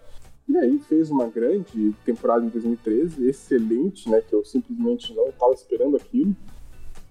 [0.49, 4.21] E aí fez uma grande temporada em 2013, excelente, né?
[4.21, 6.37] Que eu simplesmente não estava esperando aquilo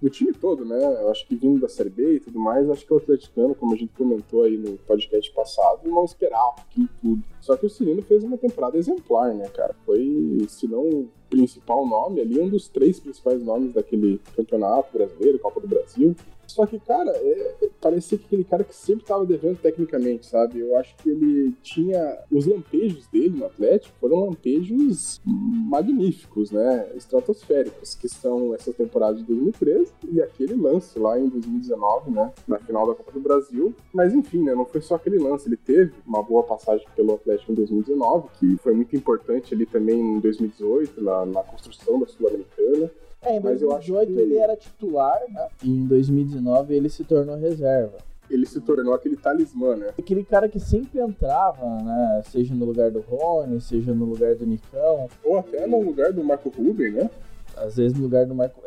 [0.02, 0.78] do time todo, né?
[1.02, 3.74] Eu acho que vindo da Série B e tudo mais, acho que o atleticano, como
[3.74, 7.24] a gente comentou aí no podcast passado, não esperava aquilo tudo.
[7.42, 9.76] Só que o Cirino fez uma temporada exemplar, né, cara?
[9.86, 15.40] Foi, se não o principal nome ali, um dos três principais nomes daquele campeonato brasileiro,
[15.40, 16.16] Copa do Brasil.
[16.48, 20.60] Só que, cara, é, parecia que aquele cara que sempre estava devendo tecnicamente, sabe?
[20.60, 22.18] Eu acho que ele tinha.
[22.32, 26.90] Os lampejos dele no Atlético foram lampejos magníficos, né?
[26.96, 32.32] Estratosféricos, que são essa temporada de 2013 e aquele lance lá em 2019, né?
[32.48, 33.74] Na final da Copa do Brasil.
[33.94, 34.56] Mas enfim, né?
[34.56, 35.48] Não foi só aquele lance.
[35.48, 40.00] Ele teve uma boa passagem pelo Atlético em 2019, que foi muito importante ali também
[40.00, 42.92] em 2018, na, na construção da Sul-Americana.
[43.26, 44.20] É, em 2018 que...
[44.20, 45.48] ele era titular, né?
[45.64, 47.98] E em 2019 ele se tornou reserva.
[48.30, 49.90] Ele se tornou aquele talismã, né?
[50.00, 52.24] Aquele cara que sempre entrava, né?
[52.32, 55.08] Seja no lugar do Rony, seja no lugar do Nicão.
[55.24, 57.10] Ou até no lugar do Marco Ruben, né?
[57.58, 58.62] às vezes no lugar do Marco.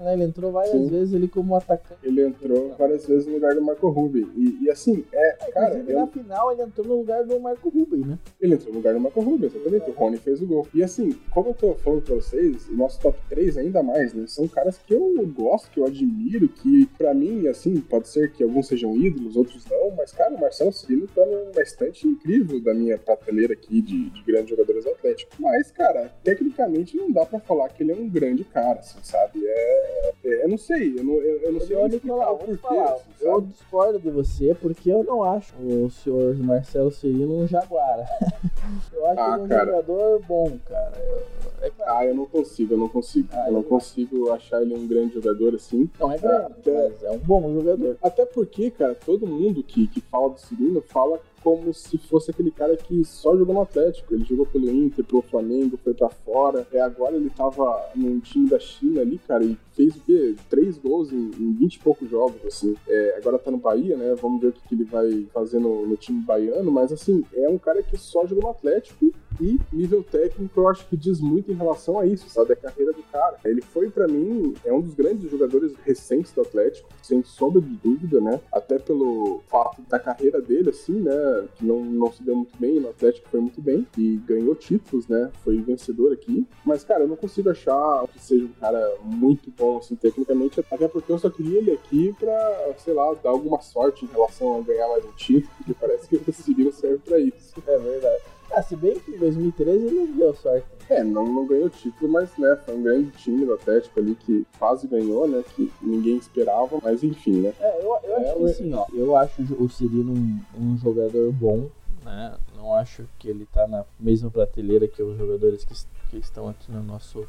[0.00, 0.14] É né?
[0.14, 0.88] Ele entrou várias Sim.
[0.88, 2.00] vezes ele como atacante.
[2.02, 4.28] Ele entrou várias vezes no lugar do Marco Ruben.
[4.36, 5.84] E, e assim, é, é cara.
[5.86, 5.98] Eu...
[5.98, 8.18] Na final ele entrou no lugar do Marco Ruben, né?
[8.40, 9.90] Ele entrou no lugar do Marco Ruben, exatamente.
[9.90, 10.66] O Rony fez o gol.
[10.74, 14.26] E assim, como eu tô falando pra vocês, o nosso top 3 ainda mais, né?
[14.26, 18.42] São caras que eu gosto, que eu admiro, que pra mim, assim, pode ser que
[18.42, 22.74] alguns sejam ídolos, outros não, mas, cara, o Marcelo Cirino tá numa estante incrível da
[22.74, 25.32] minha prateleira aqui de, de grandes jogadores do Atlético.
[25.38, 29.40] Mas, cara, tecnicamente não dá pra falar que ele é um grande cara, assim, sabe?
[29.44, 29.81] É,
[30.24, 33.10] é, eu não sei, eu não, eu, eu não sei eu, Nicolau, porquê, falar, assim,
[33.20, 38.06] eu discordo de você porque eu não acho o senhor Marcelo Cirino um jaguar.
[38.92, 39.66] eu acho ah, ele um cara.
[39.66, 40.92] jogador bom, cara.
[41.06, 41.22] Eu,
[41.62, 41.92] é claro.
[41.96, 43.28] Ah, eu não consigo, eu não consigo.
[43.32, 45.88] Ah, eu não consigo achar ele um grande jogador assim.
[45.98, 46.88] Não é grande, até...
[46.88, 47.96] mas é um bom jogador.
[48.02, 52.50] Até porque, cara, todo mundo que, que fala do Cirino fala como se fosse aquele
[52.50, 54.14] cara que só jogou no Atlético.
[54.14, 56.66] Ele jogou pelo Inter, pelo Flamengo, foi para fora.
[56.72, 60.34] É, agora ele tava num time da China ali, cara, e fez o quê?
[60.48, 62.74] Três gols em, em 20 e poucos jogos, assim.
[62.88, 64.14] É, agora tá no Bahia, né?
[64.20, 67.48] Vamos ver o que, que ele vai fazer no, no, time baiano, mas assim, é
[67.48, 71.50] um cara que só jogou no Atlético e nível técnico eu acho que diz muito
[71.50, 72.52] em relação a isso, sabe?
[72.52, 73.36] A carreira do cara.
[73.44, 77.74] Ele foi, para mim, é um dos grandes jogadores recentes do Atlético, sem sombra de
[77.76, 78.40] dúvida, né?
[78.52, 81.48] Até pelo fato da carreira dele, assim, né?
[81.56, 85.08] Que não, não se deu muito bem, no Atlético foi muito bem e ganhou títulos,
[85.08, 85.30] né?
[85.44, 86.46] Foi vencedor aqui.
[86.64, 90.88] Mas, cara, eu não consigo achar que seja um cara muito bom assim, tecnicamente, até
[90.88, 94.62] porque eu só queria ele aqui pra, sei lá, dar alguma sorte em relação a
[94.62, 97.52] ganhar mais um título, porque parece que o Cirino serve pra isso.
[97.66, 98.22] É verdade.
[98.54, 100.66] Ah, se bem que em 2013 ele deu sorte.
[100.90, 104.46] É, não, não ganhou título, mas né, foi um grande time do Atlético ali que
[104.58, 105.42] quase ganhou, né?
[105.54, 107.54] Que ninguém esperava, mas enfim, né?
[107.58, 111.32] É, eu, eu acho é, que assim, ó, eu acho o Cirino um, um jogador
[111.32, 111.70] bom,
[112.04, 112.36] né?
[112.54, 115.74] Não acho que ele tá na mesma prateleira que os jogadores que,
[116.10, 117.26] que estão aqui no nosso,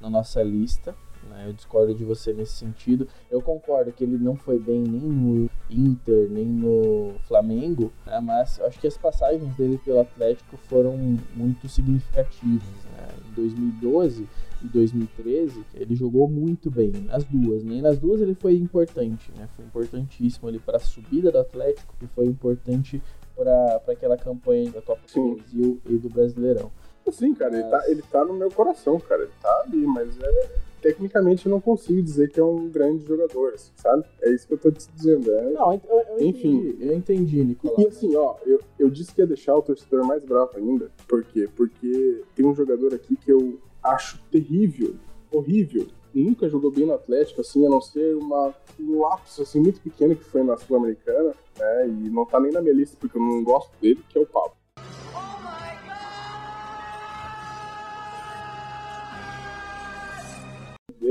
[0.00, 0.94] na nossa lista.
[1.28, 1.44] Né?
[1.46, 3.06] Eu discordo de você nesse sentido.
[3.30, 8.20] Eu concordo que ele não foi bem nem no Inter, nem no Flamengo, né?
[8.20, 10.96] mas acho que as passagens dele pelo Atlético foram
[11.34, 12.62] muito significativas.
[12.92, 13.08] Né?
[13.30, 14.26] Em 2012
[14.62, 17.62] e 2013, ele jogou muito bem nas duas.
[17.62, 17.88] Nem né?
[17.88, 19.48] nas duas ele foi importante, né?
[19.56, 23.02] foi importantíssimo ali para a subida do Atlético e foi importante
[23.36, 26.72] para aquela campanha da Copa do Brasil e do Brasileirão.
[27.12, 27.60] Sim, cara, mas...
[27.60, 29.22] ele, tá, ele tá no meu coração, cara.
[29.22, 33.54] Ele tá ali, mas é tecnicamente eu não consigo dizer que é um grande jogador,
[33.54, 34.04] assim, sabe?
[34.22, 35.30] É isso que eu tô te dizendo.
[35.30, 35.50] É...
[35.50, 35.80] Não, eu,
[36.18, 36.56] eu Enfim.
[36.56, 37.80] Entendi, eu entendi, Nicolau.
[37.80, 40.90] E assim, ó, eu, eu disse que ia deixar o torcedor mais bravo ainda.
[41.06, 41.48] Por quê?
[41.56, 44.94] Porque tem um jogador aqui que eu acho terrível,
[45.32, 45.86] horrível.
[46.14, 50.16] Nunca jogou bem no Atlético, assim, a não ser uma, um lapso assim, muito pequeno
[50.16, 51.88] que foi na Sul-Americana, né?
[51.88, 54.26] E não tá nem na minha lista porque eu não gosto dele, que é o
[54.26, 54.57] Pablo.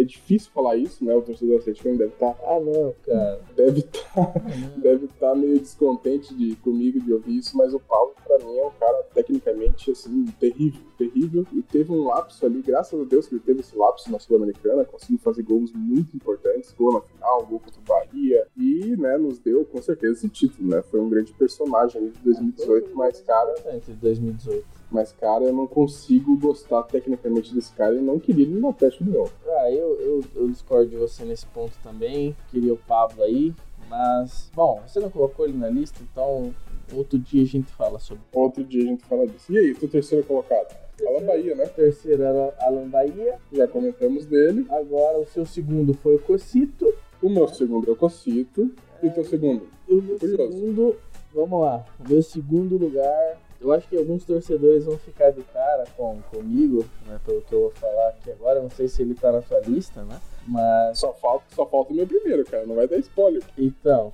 [0.08, 1.14] Difícil falar isso, né?
[1.16, 2.34] O torcedor atleticano deve estar.
[2.34, 3.42] Tá, ah, não, cara.
[3.56, 4.40] Deve estar tá,
[4.78, 8.58] deve estar tá meio descontente de, comigo de ouvir isso, mas o Paulo, pra mim,
[8.58, 11.46] é um cara tecnicamente, assim, terrível, terrível.
[11.54, 14.86] E teve um lapso ali, graças a Deus que ele teve esse lapso na Sul-Americana,
[14.86, 19.40] conseguiu fazer gols muito importantes, gol na final, gol contra o Bahia, e, né, nos
[19.40, 20.82] deu com certeza esse título, né?
[20.82, 23.54] Foi um grande personagem ali de 2018, mas, cara.
[23.86, 24.77] De 2018.
[24.90, 29.04] Mas, cara, eu não consigo gostar tecnicamente desse cara e não queria ele no Atlético
[29.04, 29.32] de novo.
[29.46, 32.36] Ah, eu, eu, eu discordo de você nesse ponto também.
[32.50, 33.54] Queria o Pablo aí.
[33.90, 36.54] Mas, bom, você não colocou ele na lista, então
[36.94, 38.24] outro dia a gente fala sobre.
[38.34, 39.52] Outro dia a gente fala disso.
[39.52, 40.76] E aí, teu terceiro colocado?
[41.06, 41.66] Alan Bahia, né?
[41.68, 43.38] Terceiro era Alan Bahia.
[43.52, 44.66] Já comentamos dele.
[44.70, 46.94] Agora o seu segundo foi o Cocito.
[47.22, 48.72] O meu segundo é o Cocito.
[49.02, 49.06] É...
[49.06, 49.68] E o teu segundo?
[49.88, 50.96] O meu segundo,
[51.34, 51.86] vamos lá.
[52.00, 56.86] O meu segundo lugar eu acho que alguns torcedores vão ficar de cara com, comigo,
[57.06, 58.62] né, pelo que eu vou falar aqui agora.
[58.62, 60.20] Não sei se ele tá na sua lista, né?
[60.48, 61.00] Mas.
[61.00, 62.66] Só falta, só falta o meu primeiro, cara.
[62.66, 63.44] Não vai dar spoiler.
[63.58, 64.14] Então,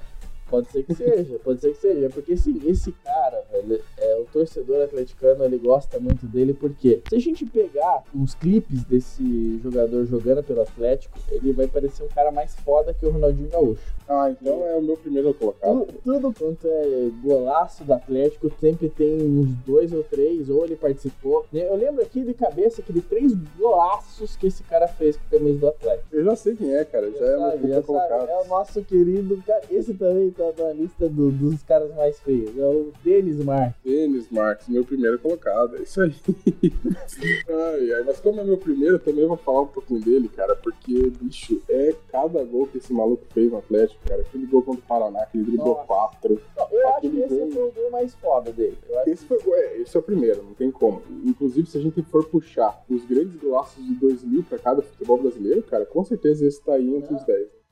[0.53, 2.09] Pode ser que seja, pode ser que seja.
[2.11, 7.15] Porque esse, esse cara, velho, é, o torcedor atleticano, ele gosta muito dele, porque se
[7.15, 12.31] a gente pegar uns clipes desse jogador jogando pelo Atlético, ele vai parecer um cara
[12.31, 13.81] mais foda que o Ronaldinho Gaúcho.
[14.07, 15.87] Ah, então é o meu primeiro colocado.
[16.03, 20.75] Tudo, tudo quanto é golaço do Atlético, sempre tem uns dois ou três, ou ele
[20.75, 21.47] participou.
[21.51, 25.39] Eu lembro aqui de cabeça que de três golaços que esse cara fez com o
[25.39, 26.07] camisa do Atlético.
[26.11, 28.29] Eu já sei quem é, cara, já, já é sabe, meu colocado.
[28.29, 32.57] É o nosso querido, esse também tá na lista do, dos caras mais feios.
[32.57, 33.75] É o Denis Marques.
[33.83, 36.13] Denis Marques, meu primeiro colocado, é isso aí.
[37.49, 40.55] ai, ai, mas como é meu primeiro, eu também vou falar um pouquinho dele, cara,
[40.55, 44.21] porque, bicho, é cada gol que esse maluco fez no Atlético cara.
[44.21, 46.41] Aquele gol contra o Paraná, aquele driblou quatro.
[46.71, 47.51] eu acho que esse gol...
[47.51, 48.77] foi o gol mais foda dele.
[49.07, 51.01] Esse, foi, é, esse é o primeiro, não tem como.
[51.23, 55.63] Inclusive, se a gente for puxar os grandes golaços de 2000 pra cada futebol brasileiro,
[55.63, 57.62] cara, com certeza esse tá aí entre os 10.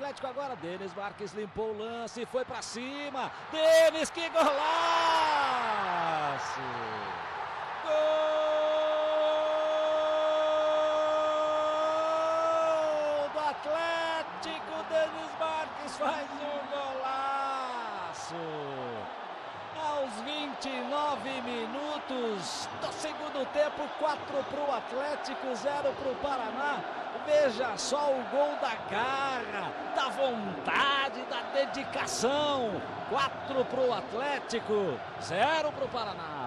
[0.00, 3.30] Atlético agora, Denis Marques limpou o lance, foi para cima.
[3.52, 4.50] Denis, que golaço!
[7.84, 8.30] Gol!
[15.98, 18.34] faz um golaço.
[19.76, 21.42] Aos 29
[22.40, 26.80] minutos do segundo tempo, 4 para o Atlético, 0 para o Paraná.
[27.26, 32.80] Veja só o gol da garra, da vontade, da dedicação.
[33.10, 36.39] 4 para o Atlético, 0 para o Paraná.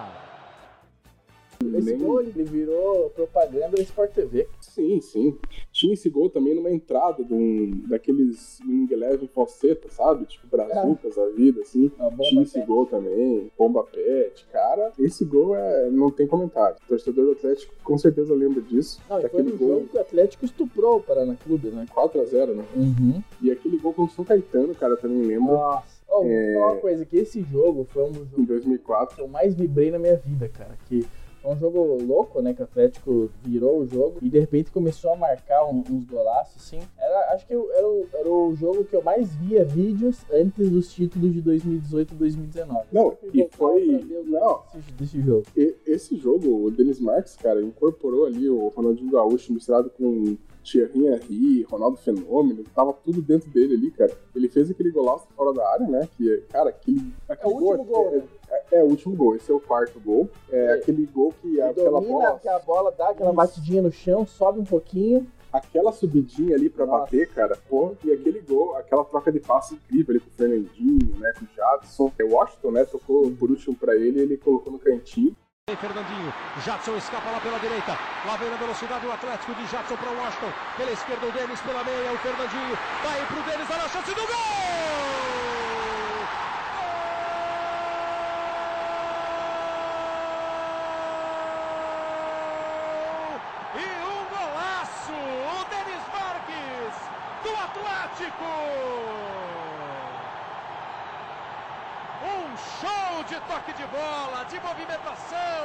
[1.78, 4.48] Esse gol ele virou propaganda da Sport TV.
[4.60, 5.38] Sim, sim.
[5.72, 10.26] Tinha esse gol também numa entrada de um, daqueles Wing Eleven falseta, sabe?
[10.26, 11.90] Tipo Brazucas, a vida, assim.
[12.22, 12.66] Tinha esse pet.
[12.66, 14.46] gol também, Bomba Pet.
[14.52, 16.76] Cara, esse gol é, não tem comentário.
[16.84, 19.00] O torcedor do Atlético com certeza lembra disso.
[19.08, 19.68] Não, foi no gol...
[19.68, 21.86] jogo que o Atlético estuprou o Paraná Clube, né?
[21.94, 22.64] 4x0, né?
[22.74, 23.22] Uhum.
[23.42, 25.54] E aquele gol com o São Caetano, cara, também lembra.
[25.54, 26.04] Nossa.
[26.08, 26.52] Oh, é...
[26.52, 29.16] Vou falar uma coisa, que esse jogo foi um dos jogos em 2004.
[29.16, 30.76] que eu mais vibrei na minha vida, cara.
[30.88, 31.06] Que
[31.44, 32.54] foi um jogo louco, né?
[32.54, 36.56] Que o Atlético virou o jogo e de repente começou a marcar um, uns golaços,
[36.56, 36.80] assim.
[36.98, 40.92] Era, acho que era o, era o jogo que eu mais via vídeos antes dos
[40.92, 42.86] títulos de 2018 e 2019.
[42.90, 44.04] Não, e foi.
[44.26, 45.44] Não, desse, desse jogo.
[45.54, 51.06] E, esse jogo, o Denis Marques, cara, incorporou ali o Ronaldinho Gaúcho misturado com Thierry
[51.06, 54.12] Henry, Ronaldo Fenômeno, tava tudo dentro dele ali, cara.
[54.34, 56.08] Ele fez aquele golaço fora da área, né?
[56.16, 57.12] Que, cara, aquele.
[57.28, 58.24] aquele é o último gol, é, né?
[58.50, 60.28] é, é, o último gol, esse é o quarto gol.
[60.50, 62.38] É, aquele gol que aquela bola.
[62.40, 63.36] que a bola dá aquela Isso.
[63.36, 65.26] batidinha no chão, sobe um pouquinho.
[65.52, 67.02] Aquela subidinha ali pra Nossa.
[67.02, 71.16] bater, cara, pô, e aquele gol, aquela troca de passe incrível ali com o Fernandinho,
[71.20, 72.10] né, com o Jadson.
[72.20, 75.36] O Washington, né, tocou por último pra ele, ele colocou no cantinho.
[75.76, 76.30] Fernandinho,
[76.62, 80.52] Jadson escapa lá pela direita, lá vem na velocidade o Atlético de Jadson para Washington,
[80.76, 84.26] pela esquerda o Denis, pela meia o Fernandinho, vai pro Denis, olha a chance do
[84.26, 84.34] gol!
[93.74, 96.94] E um golaço, o Denis Marques,
[97.42, 98.52] do Atlético!
[102.22, 105.64] Um show de toque de bola, de movimentação,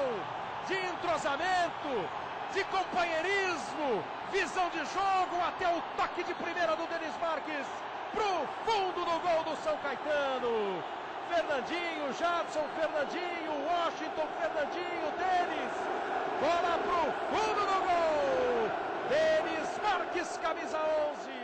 [0.68, 2.10] de entrosamento,
[2.53, 7.68] de companheirismo, visão de jogo até o toque de primeira do Denis Marques
[8.14, 10.84] pro fundo do gol do São Caetano.
[11.30, 15.74] Fernandinho, Jadson, Fernandinho, Washington, Fernandinho, Denis.
[16.39, 18.72] Bola pro fundo do gol.
[19.10, 21.38] Denis Marques, camisa 11.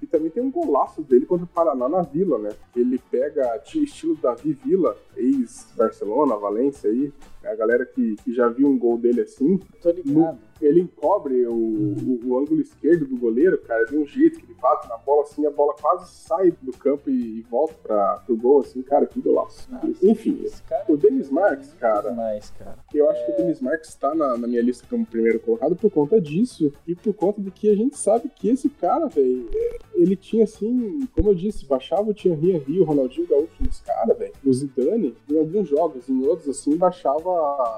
[0.00, 2.50] E também tem um golaço dele contra o Paraná na Vila, né?
[2.74, 7.12] Ele pega estilo Davi Villa, ex-Barcelona, Valência aí.
[7.44, 9.58] A galera que, que já viu um gol dele assim.
[9.80, 10.12] Tô ligado.
[10.12, 14.44] No, ele encobre o, o, o, ângulo esquerdo do goleiro, cara, de um jeito que
[14.44, 18.22] ele bate na bola assim, a bola quase sai do campo e, e volta para
[18.28, 19.70] o gol, assim, cara, que golaço.
[19.70, 20.44] Nossa, Enfim,
[20.88, 23.24] o Denis Marques, cara, demais, cara, eu acho é...
[23.24, 23.36] que o é.
[23.36, 27.14] Denis Marques está na, na, minha lista como primeiro colocado por conta disso e por
[27.14, 29.48] conta de que a gente sabe que esse cara, velho,
[29.94, 34.14] ele tinha assim, como eu disse, baixava o Thierry Henry, o Ronaldinho Gaúcho nesse cara,
[34.14, 34.32] velho.
[34.44, 37.27] O Zidane, em alguns jogos, em outros assim, baixava,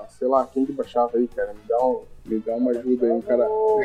[0.08, 1.52] sei lá, quem que baixava aí, cara?
[1.52, 3.48] Me dá um me dá uma ajuda aí, cara.
[3.48, 3.80] O,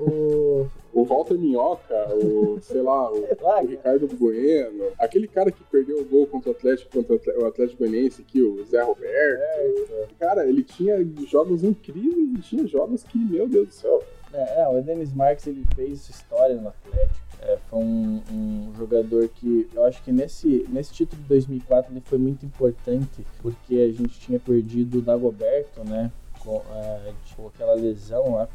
[0.00, 6.00] o, o Walter Minhoca, o, sei lá, o, o, Ricardo Bueno, aquele cara que perdeu
[6.00, 9.10] o gol contra o Atlético, contra o Atlético Goianiense aqui, o Zé Roberto.
[9.10, 10.96] É, cara, ele tinha
[11.26, 14.02] jogos incríveis e tinha jogos que, meu Deus do céu.
[14.32, 17.27] É, é o Denis Marques ele fez história no Atlético.
[17.40, 22.00] É, foi um, um, jogador que eu acho que nesse, nesse título de 2004 ele
[22.00, 26.10] foi muito importante porque a gente tinha perdido o Dagoberto, né?
[26.38, 28.48] com, é, tipo, aquela lesão lá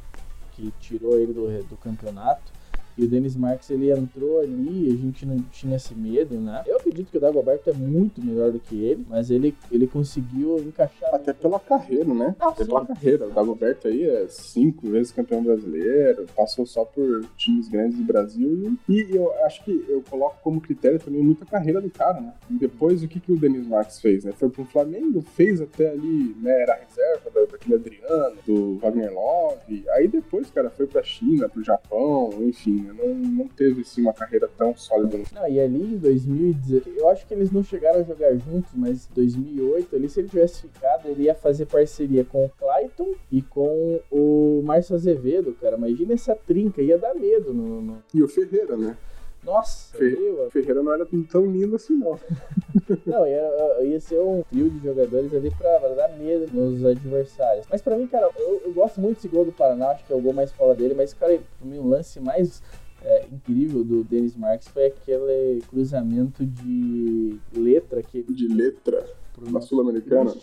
[0.51, 2.51] que tirou ele do, do campeonato.
[2.97, 6.63] E o Denis Marques ele entrou ali, a gente não tinha esse medo, né?
[6.67, 10.59] Eu acredito que o Dagoberto é muito melhor do que ele, mas ele, ele conseguiu
[10.59, 11.13] encaixar.
[11.13, 12.35] Até pela carreira, né?
[12.39, 12.69] Ah, Até sim.
[12.69, 13.27] pela carreira.
[13.27, 18.77] O Dagoberto aí é cinco vezes campeão brasileiro, passou só por times grandes do Brasil.
[18.87, 22.33] E eu acho que eu coloco como critério também muita carreira do cara, né?
[22.49, 24.31] E depois o que, que o Denis Marques fez, né?
[24.33, 26.61] Foi pro Flamengo, fez até ali, né?
[26.61, 29.83] Era a reserva daquele Adriano, do Wagner Love.
[29.89, 34.49] Aí depois, cara, foi pra China, pro Japão, enfim não, não teve assim, uma carreira
[34.57, 35.19] tão sólida.
[35.33, 39.07] Não, e ali em 2018, eu acho que eles não chegaram a jogar juntos, mas
[39.09, 43.41] em 2008, ali se ele tivesse ficado, ele ia fazer parceria com o Clayton e
[43.41, 45.77] com o Márcio Azevedo, cara.
[45.77, 47.81] Imagina essa trinca, ia dar medo no.
[47.81, 48.03] no...
[48.13, 48.97] E o Ferreira, né?
[49.43, 52.17] Nossa, Fer meu, Ferreira não era tão lindo assim, não.
[53.05, 57.65] não, ia, ia ser um trio de jogadores ali pra, pra dar medo nos adversários.
[57.69, 60.15] Mas pra mim, cara, eu, eu, gosto muito desse gol do Paraná, acho que é
[60.15, 62.63] o gol mais fora dele, mas, cara, pra mim, o lance mais
[63.03, 69.05] é, incrível do Denis Marques foi aquele cruzamento de letra que de letra
[69.41, 70.33] na Sul-Americana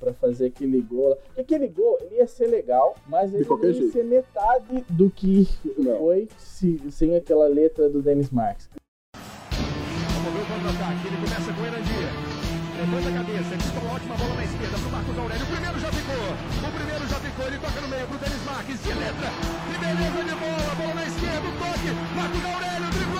[0.00, 1.16] para fazer aquele gol.
[1.26, 3.92] Porque aquele gol ele ia ser legal, mas ele ia jeito.
[3.92, 5.46] ser metade do que
[5.76, 5.98] Não.
[5.98, 8.68] foi se, sem aquela letra do Denis Marques.
[9.52, 11.06] Vamos ver o contra-ataque.
[11.08, 12.38] Ele começa com o Erandia.
[12.78, 15.42] Levanta a cabeça, ele toma uma ótima bola na esquerda pro Marcos Aurélio.
[15.42, 16.24] O primeiro já ficou.
[16.62, 17.46] O primeiro já ficou.
[17.48, 18.78] Ele toca no meio pro Denis Marques.
[18.82, 19.28] De letra.
[19.66, 20.70] Que beleza de bola.
[20.78, 21.46] Bola na esquerda.
[21.48, 21.88] O toque.
[22.14, 23.17] Marcos Aurélio driblou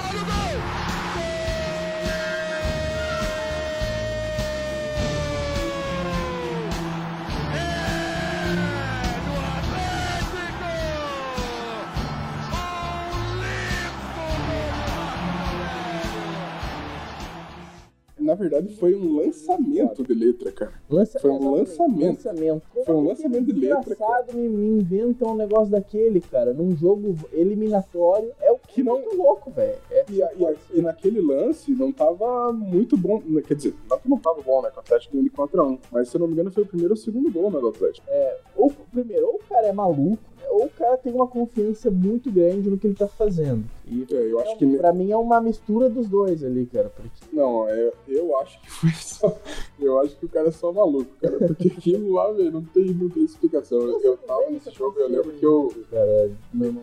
[18.28, 20.72] na verdade, foi um lançamento de letra, cara.
[20.90, 21.18] Lança...
[21.18, 22.26] Foi um lançamento.
[22.26, 22.62] lançamento.
[22.84, 23.94] Foi um lançamento de letra.
[23.94, 26.52] Engraçado me, me inventam um negócio daquele, cara.
[26.52, 28.30] Num jogo eliminatório.
[28.38, 29.78] É o que muito louco, velho.
[29.90, 33.22] É e, e, e, naquele lance não tava muito bom.
[33.46, 34.68] Quer dizer, não que não tava bom, né?
[34.68, 35.78] Com o Atlético ganhando 4x1.
[35.90, 37.68] Mas se eu não me engano, foi o primeiro ou o segundo gol, né, do
[37.68, 38.06] Atlético.
[38.10, 42.30] É, ou primeiro, ou o cara é maluco, ou o cara tem uma confiança muito
[42.30, 43.64] grande no que ele tá fazendo.
[43.90, 46.90] E é, eu acho que pra mim é uma mistura dos dois ali, cara.
[46.94, 47.10] Porque...
[47.32, 49.36] Não, é, eu acho que foi só.
[49.80, 51.38] Eu acho que o cara é só maluco, cara.
[51.38, 53.80] Porque aquilo lá, velho, não tem, não tem explicação.
[53.80, 55.72] Eu, eu tava nesse jogo, eu lembro que eu.
[55.90, 56.30] Cara,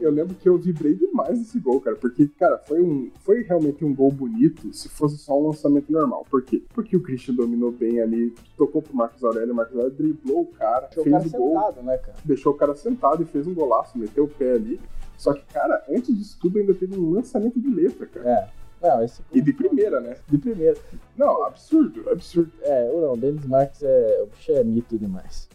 [0.01, 1.95] eu lembro que eu vibrei demais nesse gol, cara.
[1.95, 3.11] Porque, cara, foi um.
[3.19, 6.25] Foi realmente um gol bonito se fosse só um lançamento normal.
[6.29, 6.63] Por quê?
[6.73, 10.47] Porque o Christian dominou bem ali, tocou pro Marcos Aurélio, o Marcos Aurélio driblou o
[10.47, 11.55] cara, deixou fez o, cara o gol.
[11.55, 12.17] Sentado, né, cara?
[12.25, 14.79] Deixou o cara sentado e fez um golaço, meteu o pé ali.
[15.17, 18.29] Só que, cara, antes disso tudo ainda teve um lançamento de letra, cara.
[18.29, 18.65] É.
[18.81, 20.17] Não, esse e de primeira, né?
[20.27, 20.77] De primeira.
[21.17, 22.51] Não, absurdo, absurdo.
[22.61, 24.21] É, ou não, o Dennis Marques é.
[24.21, 25.49] O bicho é mito demais.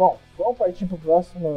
[0.00, 1.50] Bom, vamos partir pro próximo,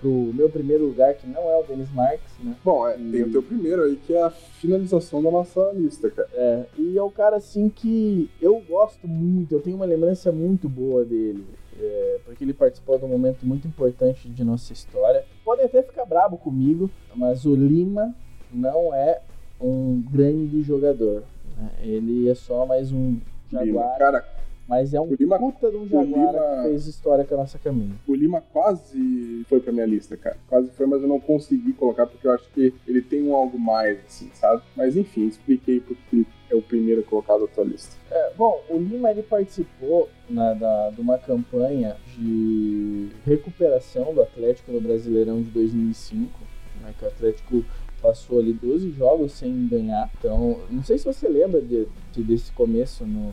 [0.00, 2.54] pro meu primeiro lugar, que não é o Denis Marques, né?
[2.64, 3.10] Bom, é, e...
[3.10, 6.28] tem o teu primeiro aí, que é a finalização da nossa lista, cara.
[6.32, 10.68] É, e é o cara, assim, que eu gosto muito, eu tenho uma lembrança muito
[10.68, 11.44] boa dele.
[11.76, 15.24] É, porque ele participou de um momento muito importante de nossa história.
[15.44, 18.14] Podem até ficar brabo comigo, mas o Lima
[18.52, 19.20] não é
[19.60, 21.24] um grande jogador.
[21.56, 21.70] Né?
[21.80, 23.18] Ele é só mais um
[23.50, 23.66] Jaguar.
[23.66, 24.37] Lima, cara,
[24.68, 27.58] mas é um Lima, puta de um Jaguar Lima, que fez história com a nossa
[27.58, 27.98] caminho.
[28.06, 30.36] O Lima quase foi pra minha lista, cara.
[30.46, 33.58] Quase foi, mas eu não consegui colocar porque eu acho que ele tem um algo
[33.58, 34.62] mais, assim, sabe?
[34.76, 37.96] Mas enfim, expliquei porque é o primeiro colocado da tua lista.
[38.10, 44.70] É, bom, o Lima ele participou na, da, de uma campanha de recuperação do Atlético
[44.70, 46.38] no Brasileirão de 2005,
[46.82, 47.64] né, que o Atlético
[48.02, 50.10] passou ali 12 jogos sem ganhar.
[50.18, 53.32] Então, não sei se você lembra de, de desse começo no,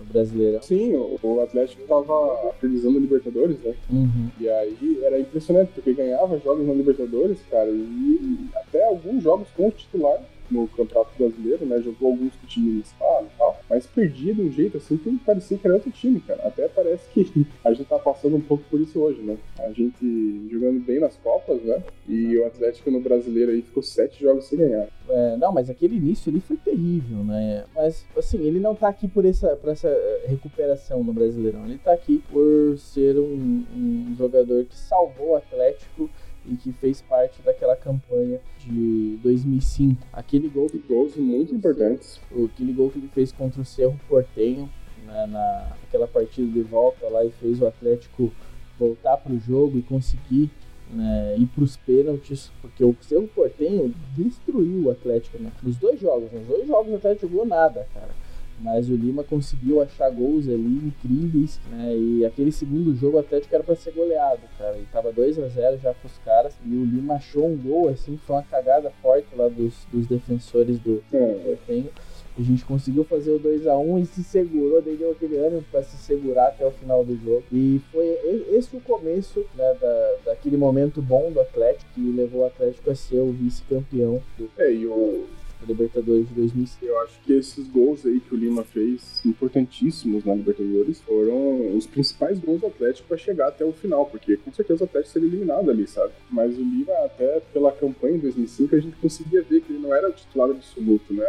[0.00, 0.62] no Brasileirão.
[0.62, 3.74] Sim, o, o Atlético estava finalizando a Libertadores, né?
[3.90, 4.30] Uhum.
[4.40, 9.68] E aí era impressionante, porque ganhava jogos na Libertadores, cara, e até alguns jogos com
[9.68, 10.20] o titular
[10.50, 11.80] no Campeonato Brasileiro, né?
[11.80, 15.16] Jogou alguns com o time inicial e tal, mas perdia de um jeito assim que
[15.18, 16.46] parecia que era outro time, cara.
[16.46, 19.36] Até parece que a gente tá passando um pouco por isso hoje, né?
[19.58, 21.82] A gente jogando bem nas Copas, né?
[22.08, 24.88] E o Atlético no Brasileiro aí ficou sete jogos sem ganhar.
[25.08, 27.64] É, não, mas aquele início ali foi terrível, né?
[27.74, 31.64] Mas, assim, ele não tá aqui por essa, por essa eh, recuperação no Brasileirão.
[31.64, 36.08] Ele tá aqui por ser um, um jogador que salvou o Atlético
[36.46, 40.06] e que fez parte daquela campanha de 2005.
[40.12, 42.20] Aquele gol que gols muito importantes.
[42.52, 44.68] Aquele gol que ele fez contra o Cerro Portenho
[45.04, 48.32] né, na, naquela partida de volta lá e fez o Atlético
[48.78, 50.50] voltar para o jogo e conseguir
[50.90, 56.00] né, ir para os pênaltis, porque o Cerro Portenho destruiu o Atlético né, nos dois
[56.00, 56.32] jogos.
[56.32, 58.29] Nos dois jogos o Atlético jogou nada, cara
[58.60, 61.96] mas o Lima conseguiu achar gols ali incríveis, né?
[61.96, 64.76] E aquele segundo jogo o Atlético era para ser goleado, cara.
[64.78, 66.54] E tava 2 a 0 já pros caras.
[66.64, 70.78] E o Lima achou um gol, assim, foi uma cagada forte lá dos, dos defensores
[70.78, 71.90] do Portenho.
[72.38, 75.64] A gente conseguiu fazer o 2 a 1 e se segurou, daí deu aquele ânimo
[75.70, 77.42] para se segurar até o final do jogo.
[77.52, 78.06] E foi
[78.52, 82.94] esse o começo né, da, daquele momento bom do Atlético, que levou o Atlético a
[82.94, 84.22] ser o vice-campeão.
[84.56, 85.26] É, e o,
[85.66, 86.78] Libertadores de 2006.
[86.82, 91.86] Eu acho que esses gols aí que o Lima fez, importantíssimos na Libertadores, foram os
[91.86, 95.28] principais gols do Atlético para chegar até o final, porque com certeza o Atlético seria
[95.28, 96.12] eliminado ali, sabe?
[96.30, 99.94] Mas o Lima, até pela campanha em 2005, a gente conseguia ver que ele não
[99.94, 101.24] era o titular absoluto, né?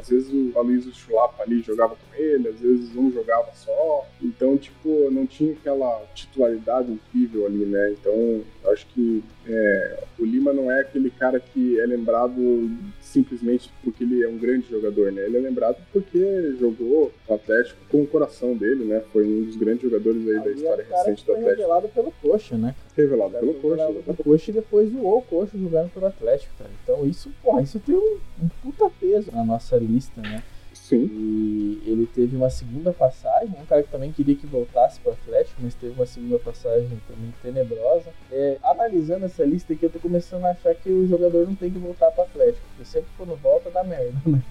[0.00, 4.06] Às vezes o Aloysio Chulapa ali jogava com ele, às vezes um jogava só.
[4.22, 7.92] Então, tipo, não tinha aquela titularidade incrível ali, né?
[7.92, 12.70] Então, acho que é, o Lima não é aquele cara que é lembrado
[13.00, 15.24] simplesmente porque ele é um grande jogador, né?
[15.24, 19.02] Ele é lembrado porque jogou no Atlético com o coração dele, né?
[19.12, 21.60] Foi um dos grandes jogadores aí, da história recente do Atlético.
[21.60, 22.74] revelado pelo Coxa, né?
[22.98, 23.86] Revelado pelo Coxa.
[23.86, 26.70] Revelado pelo Coxa e depois voou o Coxa jogando pelo Atlético, cara.
[26.82, 30.42] Então isso, porra, isso tem um, um puta peso na nossa lista, né?
[30.74, 31.04] Sim.
[31.04, 35.12] E ele teve uma segunda passagem, um cara que também queria que voltasse para o
[35.12, 38.10] Atlético, mas teve uma segunda passagem também tenebrosa.
[38.32, 41.70] É, analisando essa lista aqui, eu tô começando a achar que o jogador não tem
[41.70, 44.42] que voltar para o Atlético, porque sempre quando volta dá merda, né?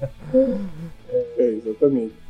[1.10, 2.27] É, é exatamente.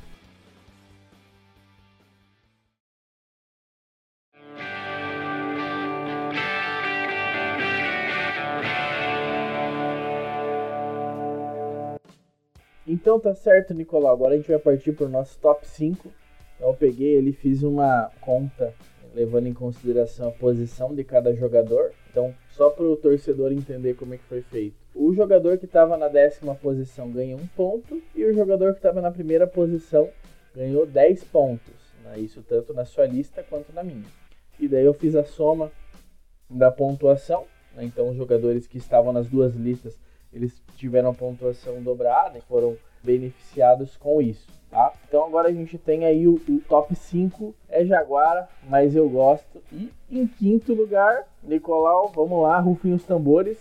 [12.88, 14.14] Então tá certo, Nicolau.
[14.14, 16.10] Agora a gente vai partir para o nosso top 5.
[16.56, 18.74] Então eu peguei ele fiz uma conta
[19.14, 21.92] levando em consideração a posição de cada jogador.
[22.10, 24.76] Então, só para o torcedor entender como é que foi feito.
[24.96, 29.02] O jogador que estava na décima posição ganhou um ponto e o jogador que estava
[29.02, 30.10] na primeira posição
[30.56, 31.94] ganhou 10 pontos.
[32.04, 32.20] Né?
[32.20, 34.06] Isso tanto na sua lista quanto na minha.
[34.60, 35.72] E daí eu fiz a soma
[36.50, 37.46] da pontuação.
[37.76, 37.86] Né?
[37.86, 39.98] Então, os jogadores que estavam nas duas listas
[40.38, 44.48] eles tiveram a pontuação dobrada, foram beneficiados com isso.
[44.70, 44.94] Tá?
[45.08, 49.62] Então agora a gente tem aí o, o, top 5 é Jaguara, mas eu gosto.
[49.72, 53.58] E em quinto lugar, Nicolau, vamos lá, rufem os tambores.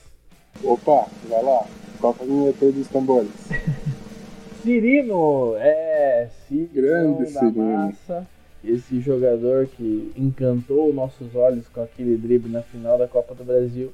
[0.62, 1.65] Opa, vai lá,
[2.01, 3.31] toca a vinheta dos tambores.
[4.62, 7.73] Cirino, é, Cirino grande da Cirino.
[7.73, 8.27] Massa,
[8.65, 13.93] esse jogador que encantou nossos olhos com aquele drible na final da Copa do Brasil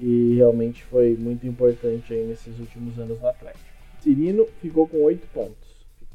[0.00, 3.64] e realmente foi muito importante aí nesses últimos anos no Atlético.
[4.00, 5.68] Cirino ficou com 8 pontos.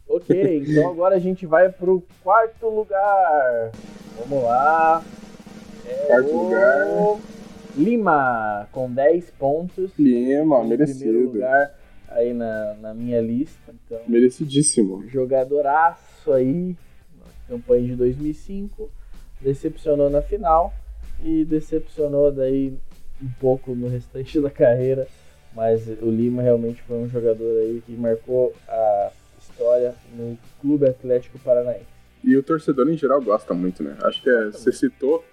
[0.08, 3.72] Ok, então agora a gente vai pro quarto lugar.
[4.20, 5.04] Vamos lá.
[5.86, 7.20] É Quarto o lugar.
[7.78, 9.92] Lima, com 10 pontos.
[10.00, 11.00] Lima, merecido.
[11.00, 11.76] primeiro lugar
[12.10, 13.74] aí na, na minha lista.
[13.86, 15.08] Então, Merecidíssimo.
[15.08, 16.76] jogadoraço aí,
[17.20, 18.90] na campanha de 2005.
[19.42, 20.74] Decepcionou na final
[21.24, 22.74] e decepcionou daí
[23.22, 25.08] um pouco no restante da carreira.
[25.56, 31.40] Mas o Lima realmente foi um jogador aí que marcou a história no Clube Atlético
[31.40, 31.86] Paranaense.
[32.22, 33.96] E o torcedor em geral gosta muito, né?
[34.04, 35.24] Acho que é, você citou,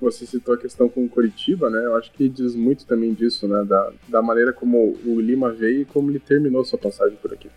[0.00, 1.84] você citou a questão com o Curitiba, né?
[1.84, 3.64] Eu acho que diz muito também disso, né?
[3.64, 7.50] Da, da maneira como o Lima veio e como ele terminou sua passagem por aqui.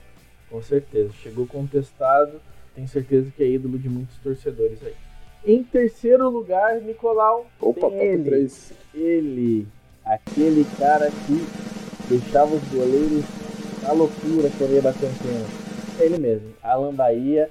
[0.49, 1.11] Com certeza.
[1.21, 2.41] Chegou contestado.
[2.73, 4.93] Tenho certeza que é ídolo de muitos torcedores aí.
[5.45, 7.45] Em terceiro lugar, Nicolau.
[7.61, 8.23] Opa, top ele.
[8.23, 8.73] 3.
[8.95, 9.67] Ele,
[10.03, 11.45] aquele cara que
[12.09, 13.23] deixava os goleiros
[13.83, 15.65] na loucura quando ia bater um pênalti.
[15.99, 17.49] É ele mesmo, Alan Bahia,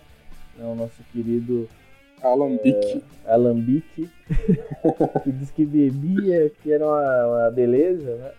[0.61, 1.69] é o nosso querido
[2.23, 3.03] Alambique.
[3.27, 4.11] Alambique,
[5.23, 8.31] que diz que bebia, que era uma, uma beleza, né?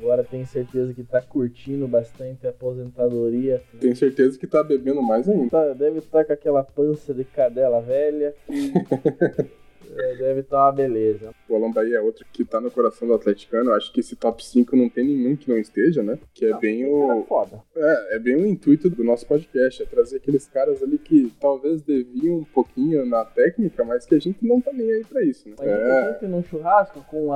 [0.00, 3.62] Agora tenho certeza que tá curtindo bastante a aposentadoria.
[3.78, 5.50] Tenho certeza que tá bebendo mais ainda.
[5.50, 8.34] Tá- deve estar com aquela pança de cadela velha.
[9.96, 11.34] é, deve estar uma beleza.
[11.48, 13.70] O Alan Bahia é outro que tá no coração do atleticano.
[13.70, 16.18] Eu acho que esse top 5 não tem nenhum que não esteja, né?
[16.34, 17.24] Que é bem Cara o.
[17.24, 17.62] foda.
[17.76, 21.82] É, é bem o intuito do nosso podcast, é trazer aqueles caras ali que talvez
[21.82, 25.48] deviam um pouquinho na técnica, mas que a gente não tá nem aí pra isso,
[25.48, 25.54] né?
[25.58, 26.28] Mas É, é.
[26.28, 27.32] num churrasco com o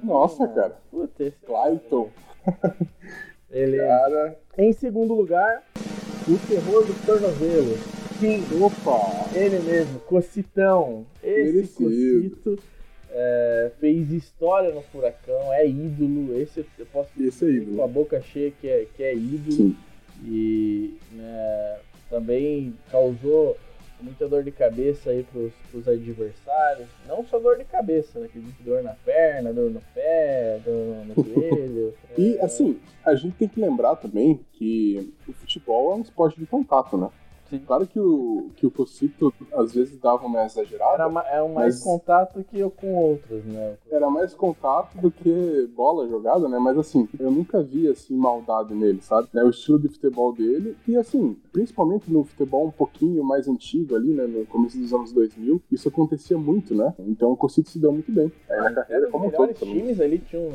[0.00, 0.76] com- Nossa, cara.
[0.90, 2.10] Puta, esse Clayton,
[3.50, 4.36] Ele cara.
[4.58, 5.62] Em segundo lugar,
[6.28, 7.93] o terror dos tornozelos.
[8.20, 9.28] Sim, Opa!
[9.36, 11.06] ele mesmo, Cocitão.
[11.22, 11.84] Esse Merecido.
[12.40, 12.58] Cocito
[13.10, 16.36] é, fez história no Furacão, é ídolo.
[16.40, 17.76] Esse eu posso Esse é ídolo.
[17.76, 19.52] com a boca cheia que é, que é ídolo.
[19.52, 19.76] Sim.
[20.24, 21.78] E né,
[22.08, 23.56] também causou
[24.00, 26.88] muita dor de cabeça aí pros, pros adversários.
[27.06, 28.26] Não só dor de cabeça, né?
[28.26, 31.94] Acredito dor na perna, dor no pé, dor no joelho.
[32.16, 36.38] E É, assim, a gente tem que lembrar também que o futebol é um esporte
[36.38, 37.08] de contato, né?
[37.50, 37.58] Sim.
[37.66, 40.94] Claro que o, que o Cocito às vezes dava uma exagerada.
[40.94, 43.74] Era, ma- é um mais contato que eu com outros, né?
[43.90, 46.58] Era mais contato do que bola jogada, né?
[46.58, 49.28] Mas assim, eu nunca vi assim maldade nele, sabe?
[49.34, 53.94] É o estilo de futebol dele e assim, principalmente no futebol um pouquinho mais antigo
[53.94, 56.94] ali, né, no começo dos anos 2000, isso acontecia muito, né?
[57.00, 58.32] Então o Cocito se deu muito bem.
[58.50, 59.80] Aí na carreira Era os como um todo melhores também.
[59.80, 60.52] times ali tinham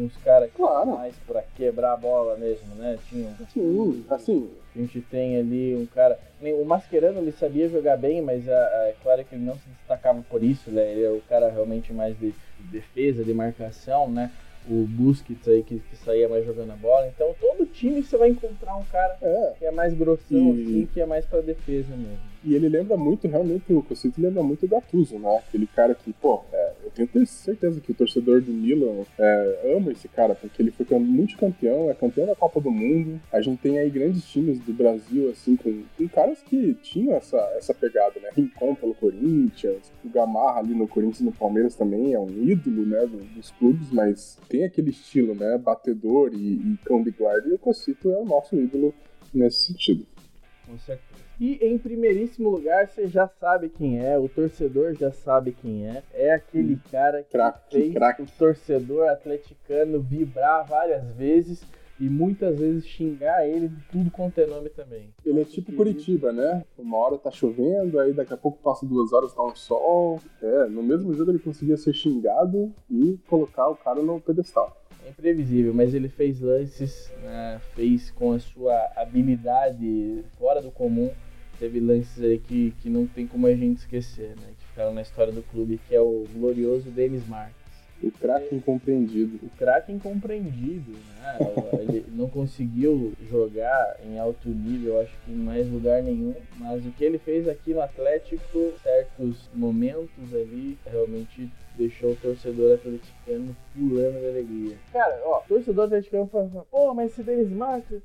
[0.00, 0.92] uns, caras que Claro.
[0.92, 2.98] mais pra quebrar a bola mesmo, né?
[3.08, 6.18] Tinha Sim, assim, A gente tem ali um cara.
[6.40, 10.22] O Mascherano ele sabia jogar bem, mas é, é claro que ele não se destacava
[10.28, 10.92] por isso, né?
[10.92, 14.30] Ele é o cara realmente mais de defesa, de marcação, né?
[14.68, 17.06] O Busquets aí que, que saía mais jogando a bola.
[17.06, 19.52] Então todo time você vai encontrar um cara é.
[19.58, 22.35] que é mais grossão, E- assim, que é mais pra defesa mesmo.
[22.46, 25.38] E ele lembra muito, realmente, o Cocito lembra muito o Gattuso, né?
[25.38, 29.90] Aquele cara que, pô, é, eu tenho certeza que o torcedor do Milan é, ama
[29.90, 33.20] esse cara, porque ele foi cam- multicampeão, é campeão da Copa do Mundo.
[33.32, 37.36] A gente tem aí grandes times do Brasil, assim, com, com caras que tinham essa,
[37.58, 38.30] essa pegada, né?
[38.36, 42.86] Rincon pelo Corinthians, o Gamarra ali no Corinthians e no Palmeiras também é um ídolo,
[42.86, 47.48] né, do- dos clubes, mas tem aquele estilo, né, batedor e, e cão de guarda,
[47.48, 48.94] e o Cocito é o nosso ídolo
[49.34, 50.06] nesse sentido.
[50.64, 51.15] Com certeza.
[51.38, 56.02] E em primeiríssimo lugar, você já sabe quem é, o torcedor já sabe quem é.
[56.14, 58.22] É aquele cara que Craque, fez craque.
[58.22, 61.62] o torcedor atleticano vibrar várias vezes
[62.00, 65.12] e muitas vezes xingar ele de tudo quanto é nome também.
[65.24, 66.64] Ele é tipo Curitiba, né?
[66.78, 70.20] Uma hora tá chovendo, aí daqui a pouco passa duas horas, tá um sol.
[70.42, 74.74] É, no mesmo jogo ele conseguia ser xingado e colocar o cara no pedestal.
[75.04, 81.10] É imprevisível, mas ele fez lances, né, fez com a sua habilidade fora do comum.
[81.58, 84.52] Teve lances aí que, que não tem como a gente esquecer, né?
[84.58, 87.66] Que ficaram na história do clube, que é o glorioso Denis Marques.
[88.02, 89.38] O craque incompreendido.
[89.42, 91.38] O craque incompreendido, né?
[91.80, 96.34] Ele não conseguiu jogar em alto nível, acho que em mais lugar nenhum.
[96.58, 102.74] Mas o que ele fez aqui no Atlético, certos momentos ali, realmente deixou o torcedor
[102.74, 104.76] atleticano pulando de alegria.
[104.92, 108.02] Cara, ó, o torcedor atleticano fala, pô, mas esse Denis Marques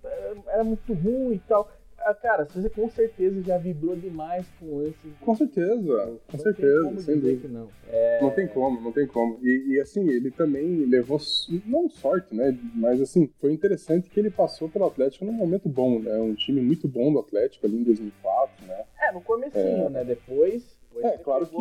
[0.48, 1.70] era muito ruim e tal.
[2.06, 5.14] Ah, cara, você com certeza já vibrou demais com esse.
[5.20, 7.48] Com certeza, com não certeza, sem dúvida.
[7.48, 7.68] não.
[7.90, 8.22] É...
[8.22, 9.40] não tem como, não tem como.
[9.42, 11.20] E, e, assim, ele também levou,
[11.66, 12.58] não sorte, né?
[12.76, 16.18] Mas assim, foi interessante que ele passou pelo Atlético num momento bom, né?
[16.18, 18.84] Um time muito bom do Atlético ali em 2004, né?
[19.02, 19.90] É, no comecinho, é...
[19.90, 20.04] né?
[20.04, 20.64] Depois.
[21.04, 21.56] é, claro que.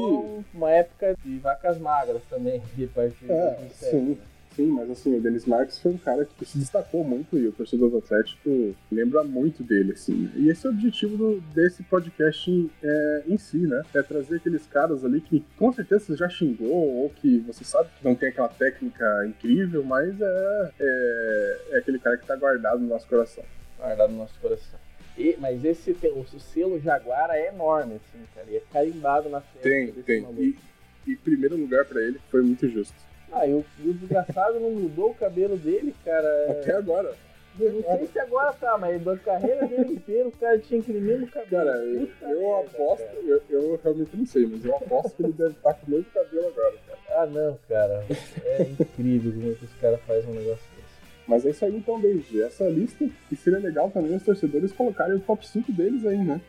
[0.54, 4.00] Uma época de vacas magras também, de partir é, 2007, sim.
[4.10, 4.16] Né?
[4.60, 7.52] Sim, mas assim, o Denis Marques foi um cara que se destacou muito e o
[7.52, 10.30] torcedor do Atlético lembra muito dele, assim.
[10.36, 13.82] E esse é o objetivo do, desse podcast é, em si, né?
[13.94, 17.88] É trazer aqueles caras ali que com certeza você já xingou ou que você sabe
[17.96, 22.80] que não tem aquela técnica incrível, mas é, é, é aquele cara que tá guardado
[22.80, 23.44] no nosso coração.
[23.78, 24.78] Guardado no nosso coração.
[25.16, 28.46] E, mas esse o, o selo Jaguara é enorme, assim, cara.
[28.50, 29.62] E é carimbado na frente.
[29.62, 30.26] Tem, tem.
[30.38, 30.58] E,
[31.06, 33.09] e primeiro lugar para ele foi muito justo.
[33.32, 36.50] Ah, e o, o desgraçado não mudou o cabelo dele, cara.
[36.50, 37.14] Até agora.
[37.58, 41.00] Eu não sei se agora tá, mas da carreira dele inteira o cara tinha aquele
[41.00, 41.66] mesmo cabelo.
[41.66, 43.18] Cara, eu, eu aposto, cara.
[43.22, 46.10] Eu, eu, realmente não sei, mas eu aposto que ele deve estar com o mesmo
[46.12, 46.98] cabelo agora, cara.
[47.10, 48.04] Ah, não, cara.
[48.44, 50.90] É incrível como é que os caras fazem um negócio desse.
[51.26, 52.42] Mas é isso aí então, Beiji.
[52.42, 56.40] Essa lista, e seria legal também os torcedores colocarem o top 5 deles aí, né?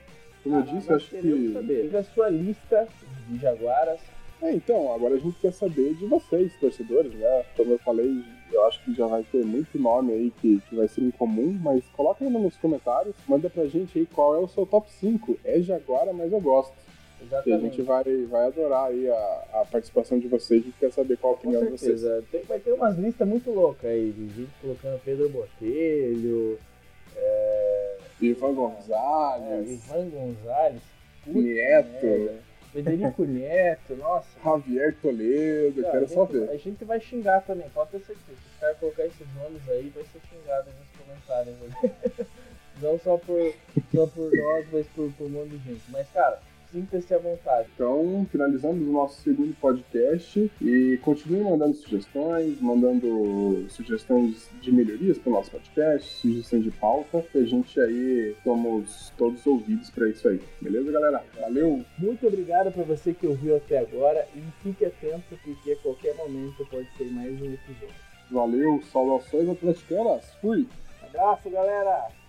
[0.43, 1.53] Como ah, eu disse, acho que.
[1.53, 1.95] Saber.
[1.95, 2.87] a sua lista
[3.27, 3.99] de Jaguaras,
[4.41, 7.45] é, então, agora a gente quer saber de vocês, torcedores, né?
[7.55, 10.87] Como eu falei, eu acho que já vai ter muito nome aí que, que vai
[10.87, 14.65] ser incomum, mas coloca aí nos comentários, manda pra gente aí qual é o seu
[14.65, 15.37] top 5.
[15.43, 16.73] É Jaguara, mas eu gosto.
[17.21, 17.49] Exatamente.
[17.49, 20.91] E a gente vai, vai adorar aí a, a participação de vocês, a gente quer
[20.91, 22.01] saber qual a opinião de vocês.
[22.31, 26.59] Tem, vai ter umas listas muito loucas aí, de gente colocando Pedro Botelho,
[27.15, 27.97] é...
[28.19, 30.81] Ivan Gonzalez, é, Ivan Gonzalez,
[31.27, 32.50] Neto.
[32.71, 34.27] Federico Neto, nossa.
[34.43, 36.49] Javier Toledo, cara, quero só ver.
[36.49, 38.37] A gente vai xingar também, pode ter certeza.
[38.41, 41.57] Se os caras colocar esses nomes aí, vai ser xingado nos comentários.
[42.81, 43.53] Não só por,
[43.93, 45.83] só por nós, mas por, por um monte de gente.
[45.89, 46.39] Mas, cara,
[46.71, 47.67] sinta-se à vontade.
[47.75, 55.29] Então, finalizamos o nosso segundo podcast e continue mandando sugestões, mandando sugestões de melhorias para
[55.29, 60.27] o nosso podcast, sugestões de pauta, que a gente aí somos todos ouvidos para isso
[60.27, 60.41] aí.
[60.61, 61.23] Beleza, galera?
[61.39, 61.83] Valeu!
[61.99, 66.65] Muito obrigado para você que ouviu até agora e fique atento porque a qualquer momento
[66.69, 68.11] pode ser mais um episódio.
[68.31, 70.67] Valeu, saudações atleticanas, fui!
[71.03, 72.20] Abraço, galera!